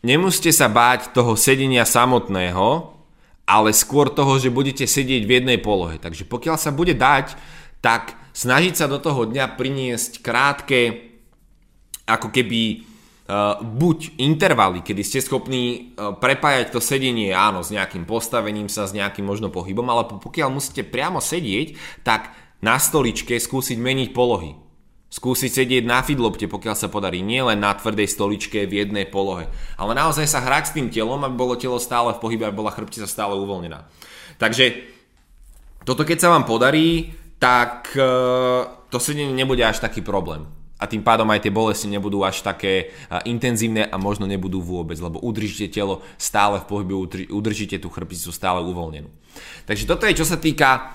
nemusíte 0.07 0.55
sa 0.55 0.71
báť 0.71 1.11
toho 1.11 1.35
sedenia 1.35 1.83
samotného, 1.83 2.95
ale 3.43 3.75
skôr 3.75 4.07
toho, 4.07 4.39
že 4.39 4.47
budete 4.47 4.87
sedieť 4.87 5.27
v 5.27 5.33
jednej 5.43 5.59
polohe. 5.59 5.99
Takže 5.99 6.23
pokiaľ 6.23 6.55
sa 6.55 6.71
bude 6.71 6.95
dať, 6.95 7.35
tak 7.83 8.15
snažiť 8.31 8.79
sa 8.79 8.87
do 8.87 9.03
toho 9.03 9.27
dňa 9.27 9.59
priniesť 9.59 10.23
krátke, 10.23 11.11
ako 12.07 12.31
keby 12.31 12.86
Uh, 13.27 13.59
buď 13.59 14.15
intervaly, 14.23 14.79
kedy 14.79 15.03
ste 15.03 15.19
schopní 15.19 15.91
uh, 15.99 16.15
prepájať 16.15 16.71
to 16.71 16.79
sedenie, 16.79 17.35
áno, 17.35 17.59
s 17.59 17.75
nejakým 17.75 18.07
postavením 18.07 18.71
sa, 18.71 18.87
s 18.87 18.95
nejakým 18.95 19.27
možno 19.27 19.51
pohybom, 19.51 19.83
ale 19.91 20.07
pokiaľ 20.07 20.47
musíte 20.47 20.87
priamo 20.87 21.19
sedieť, 21.19 21.75
tak 22.07 22.31
na 22.63 22.79
stoličke 22.79 23.35
skúsiť 23.35 23.75
meniť 23.75 24.15
polohy. 24.15 24.55
Skúsiť 25.11 25.51
sedieť 25.59 25.83
na 25.83 26.07
fidlopte, 26.07 26.47
pokiaľ 26.47 26.75
sa 26.79 26.87
podarí, 26.87 27.19
nielen 27.19 27.59
na 27.59 27.75
tvrdej 27.75 28.07
stoličke 28.07 28.63
v 28.63 28.87
jednej 28.87 29.03
polohe, 29.03 29.51
ale 29.75 29.91
naozaj 29.91 30.23
sa 30.23 30.39
hrať 30.39 30.63
s 30.71 30.75
tým 30.79 30.87
telom, 30.87 31.19
aby 31.27 31.35
bolo 31.35 31.59
telo 31.59 31.83
stále 31.83 32.15
v 32.15 32.23
pohybe, 32.23 32.47
aby 32.47 32.55
bola 32.55 32.71
chrbtica 32.71 33.11
stále 33.11 33.35
uvoľnená. 33.35 33.91
Takže 34.39 34.87
toto 35.83 36.07
keď 36.07 36.23
sa 36.23 36.31
vám 36.31 36.47
podarí, 36.47 37.11
tak 37.43 37.91
uh, 37.99 38.87
to 38.87 39.03
sedenie 39.03 39.35
nebude 39.35 39.67
až 39.67 39.83
taký 39.83 39.99
problém 39.99 40.56
a 40.77 40.85
tým 40.85 41.01
pádom 41.01 41.25
aj 41.33 41.41
tie 41.41 41.53
bolesti 41.53 41.89
nebudú 41.89 42.21
až 42.21 42.45
také 42.45 42.93
intenzívne 43.25 43.89
a 43.89 43.97
možno 43.97 44.29
nebudú 44.29 44.61
vôbec, 44.61 45.01
lebo 45.01 45.17
udržíte 45.19 45.73
telo 45.73 46.05
stále 46.21 46.61
v 46.61 46.69
pohybe, 46.69 46.93
udržíte 47.33 47.81
tú 47.81 47.89
chrbticu 47.89 48.29
stále 48.29 48.61
uvoľnenú. 48.61 49.09
Takže 49.65 49.89
toto 49.89 50.05
je 50.05 50.17
čo 50.17 50.25
sa 50.25 50.37
týka 50.37 50.93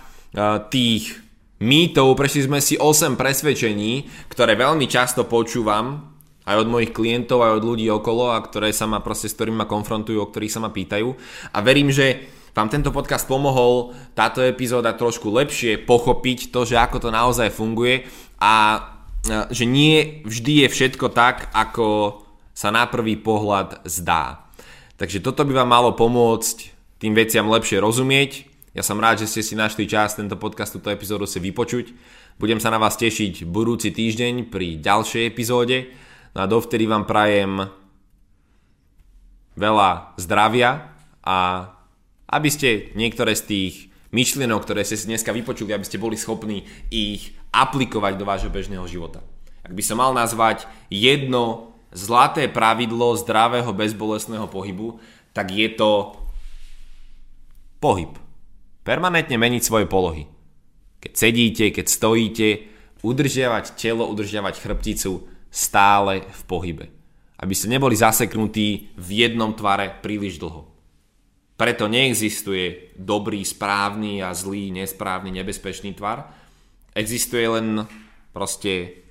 tých 0.70 1.18
mýtov, 1.62 2.18
prešli 2.18 2.46
sme 2.46 2.58
si 2.58 2.74
8 2.74 3.14
presvedčení, 3.14 4.06
ktoré 4.30 4.58
veľmi 4.58 4.86
často 4.90 5.26
počúvam 5.26 6.10
aj 6.42 6.58
od 6.58 6.66
mojich 6.66 6.90
klientov, 6.90 7.38
aj 7.38 7.62
od 7.62 7.66
ľudí 7.70 7.86
okolo 7.86 8.34
a 8.34 8.42
ktoré 8.42 8.74
sa 8.74 8.90
ma 8.90 8.98
proste, 8.98 9.30
s 9.30 9.36
ktorými 9.38 9.62
ma 9.62 9.70
konfrontujú, 9.70 10.18
o 10.18 10.26
ktorých 10.26 10.50
sa 10.50 10.58
ma 10.58 10.74
pýtajú. 10.74 11.14
A 11.54 11.62
verím, 11.62 11.94
že 11.94 12.26
vám 12.50 12.66
tento 12.66 12.90
podcast 12.90 13.30
pomohol 13.30 13.94
táto 14.18 14.42
epizóda 14.42 14.90
trošku 14.90 15.30
lepšie 15.30 15.78
pochopiť 15.86 16.50
to, 16.50 16.66
že 16.66 16.74
ako 16.74 16.98
to 16.98 17.14
naozaj 17.14 17.46
funguje. 17.54 18.10
A 18.42 18.82
že 19.26 19.64
nie 19.64 20.22
vždy 20.26 20.66
je 20.66 20.68
všetko 20.68 21.14
tak, 21.14 21.50
ako 21.54 22.18
sa 22.52 22.74
na 22.74 22.90
prvý 22.90 23.16
pohľad 23.16 23.86
zdá. 23.86 24.50
Takže 24.98 25.22
toto 25.22 25.46
by 25.46 25.62
vám 25.62 25.70
malo 25.70 25.90
pomôcť 25.94 26.56
tým 26.98 27.14
veciam 27.14 27.46
lepšie 27.50 27.82
rozumieť. 27.82 28.46
Ja 28.72 28.80
som 28.86 28.98
rád, 29.02 29.22
že 29.22 29.28
ste 29.28 29.42
si 29.44 29.54
našli 29.58 29.84
čas 29.84 30.16
tento 30.16 30.38
podcast, 30.38 30.72
túto 30.72 30.88
epizódu 30.88 31.28
si 31.28 31.42
vypočuť. 31.42 31.92
Budem 32.40 32.58
sa 32.58 32.72
na 32.72 32.80
vás 32.80 32.96
tešiť 32.96 33.44
budúci 33.44 33.92
týždeň 33.92 34.48
pri 34.48 34.80
ďalšej 34.80 35.22
epizóde. 35.28 35.92
No 36.32 36.44
a 36.44 36.46
dovtedy 36.48 36.88
vám 36.88 37.04
prajem 37.04 37.68
veľa 39.52 40.16
zdravia 40.16 40.96
a 41.20 41.68
aby 42.32 42.48
ste 42.48 42.96
niektoré 42.96 43.36
z 43.36 43.42
tých 43.44 43.91
myšlienok, 44.12 44.60
ktoré 44.62 44.84
ste 44.84 45.00
si 45.00 45.08
dneska 45.08 45.32
vypočuli, 45.32 45.72
aby 45.72 45.84
ste 45.88 45.98
boli 45.98 46.14
schopní 46.20 46.68
ich 46.92 47.32
aplikovať 47.50 48.20
do 48.20 48.28
vášho 48.28 48.52
bežného 48.52 48.84
života. 48.86 49.24
Ak 49.64 49.72
by 49.72 49.82
som 49.82 49.98
mal 49.98 50.12
nazvať 50.12 50.68
jedno 50.92 51.72
zlaté 51.92 52.48
pravidlo 52.48 53.16
zdravého 53.16 53.72
bezbolestného 53.72 54.48
pohybu, 54.48 55.00
tak 55.32 55.52
je 55.52 55.68
to 55.72 56.16
pohyb. 57.80 58.16
Permanentne 58.82 59.36
meniť 59.38 59.62
svoje 59.62 59.86
polohy. 59.86 60.28
Keď 61.02 61.12
sedíte, 61.14 61.64
keď 61.70 61.86
stojíte, 61.88 62.48
udržiavať 63.02 63.74
telo, 63.74 64.06
udržiavať 64.10 64.54
chrbticu 64.62 65.26
stále 65.50 66.24
v 66.26 66.42
pohybe. 66.48 66.86
Aby 67.42 67.54
ste 67.58 67.70
neboli 67.70 67.98
zaseknutí 67.98 68.94
v 68.94 69.08
jednom 69.10 69.52
tvare 69.52 69.98
príliš 69.98 70.38
dlho. 70.38 70.71
Preto 71.56 71.86
neexistuje 71.86 72.94
dobrý, 72.98 73.44
správny 73.44 74.24
a 74.24 74.34
zlý, 74.34 74.72
nesprávny, 74.72 75.30
nebezpečný 75.30 75.94
tvar. 75.94 76.32
Existuje 76.96 77.46
len 77.46 77.86
proste 78.32 79.04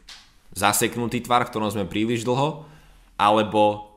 zaseknutý 0.51 1.23
tvar, 1.23 1.47
v 1.47 1.51
ktorom 1.53 1.71
sme 1.71 1.87
príliš 1.87 2.27
dlho, 2.27 2.67
alebo 3.15 3.91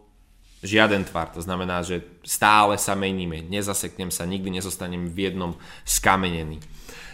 žiaden 0.64 1.04
tvar. 1.04 1.32
To 1.36 1.44
znamená, 1.44 1.84
že 1.84 2.04
stále 2.24 2.80
sa 2.80 2.96
meníme, 2.96 3.44
nezaseknem 3.44 4.08
sa, 4.08 4.24
nikdy 4.24 4.48
nezostanem 4.48 5.12
v 5.12 5.30
jednom 5.30 5.52
skamenený. 5.84 6.60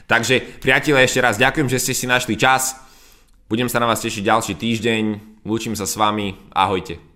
Takže 0.06 0.62
priatelia, 0.62 1.06
ešte 1.06 1.22
raz 1.22 1.38
ďakujem, 1.38 1.70
že 1.70 1.82
ste 1.82 1.94
si 1.94 2.06
našli 2.06 2.34
čas. 2.34 2.74
Budem 3.50 3.70
sa 3.70 3.82
na 3.82 3.90
vás 3.90 4.02
tešiť 4.02 4.22
ďalší 4.26 4.54
týždeň. 4.58 5.04
Lúčim 5.46 5.74
sa 5.74 5.86
s 5.86 5.98
vami. 5.98 6.34
Ahojte. 6.54 7.09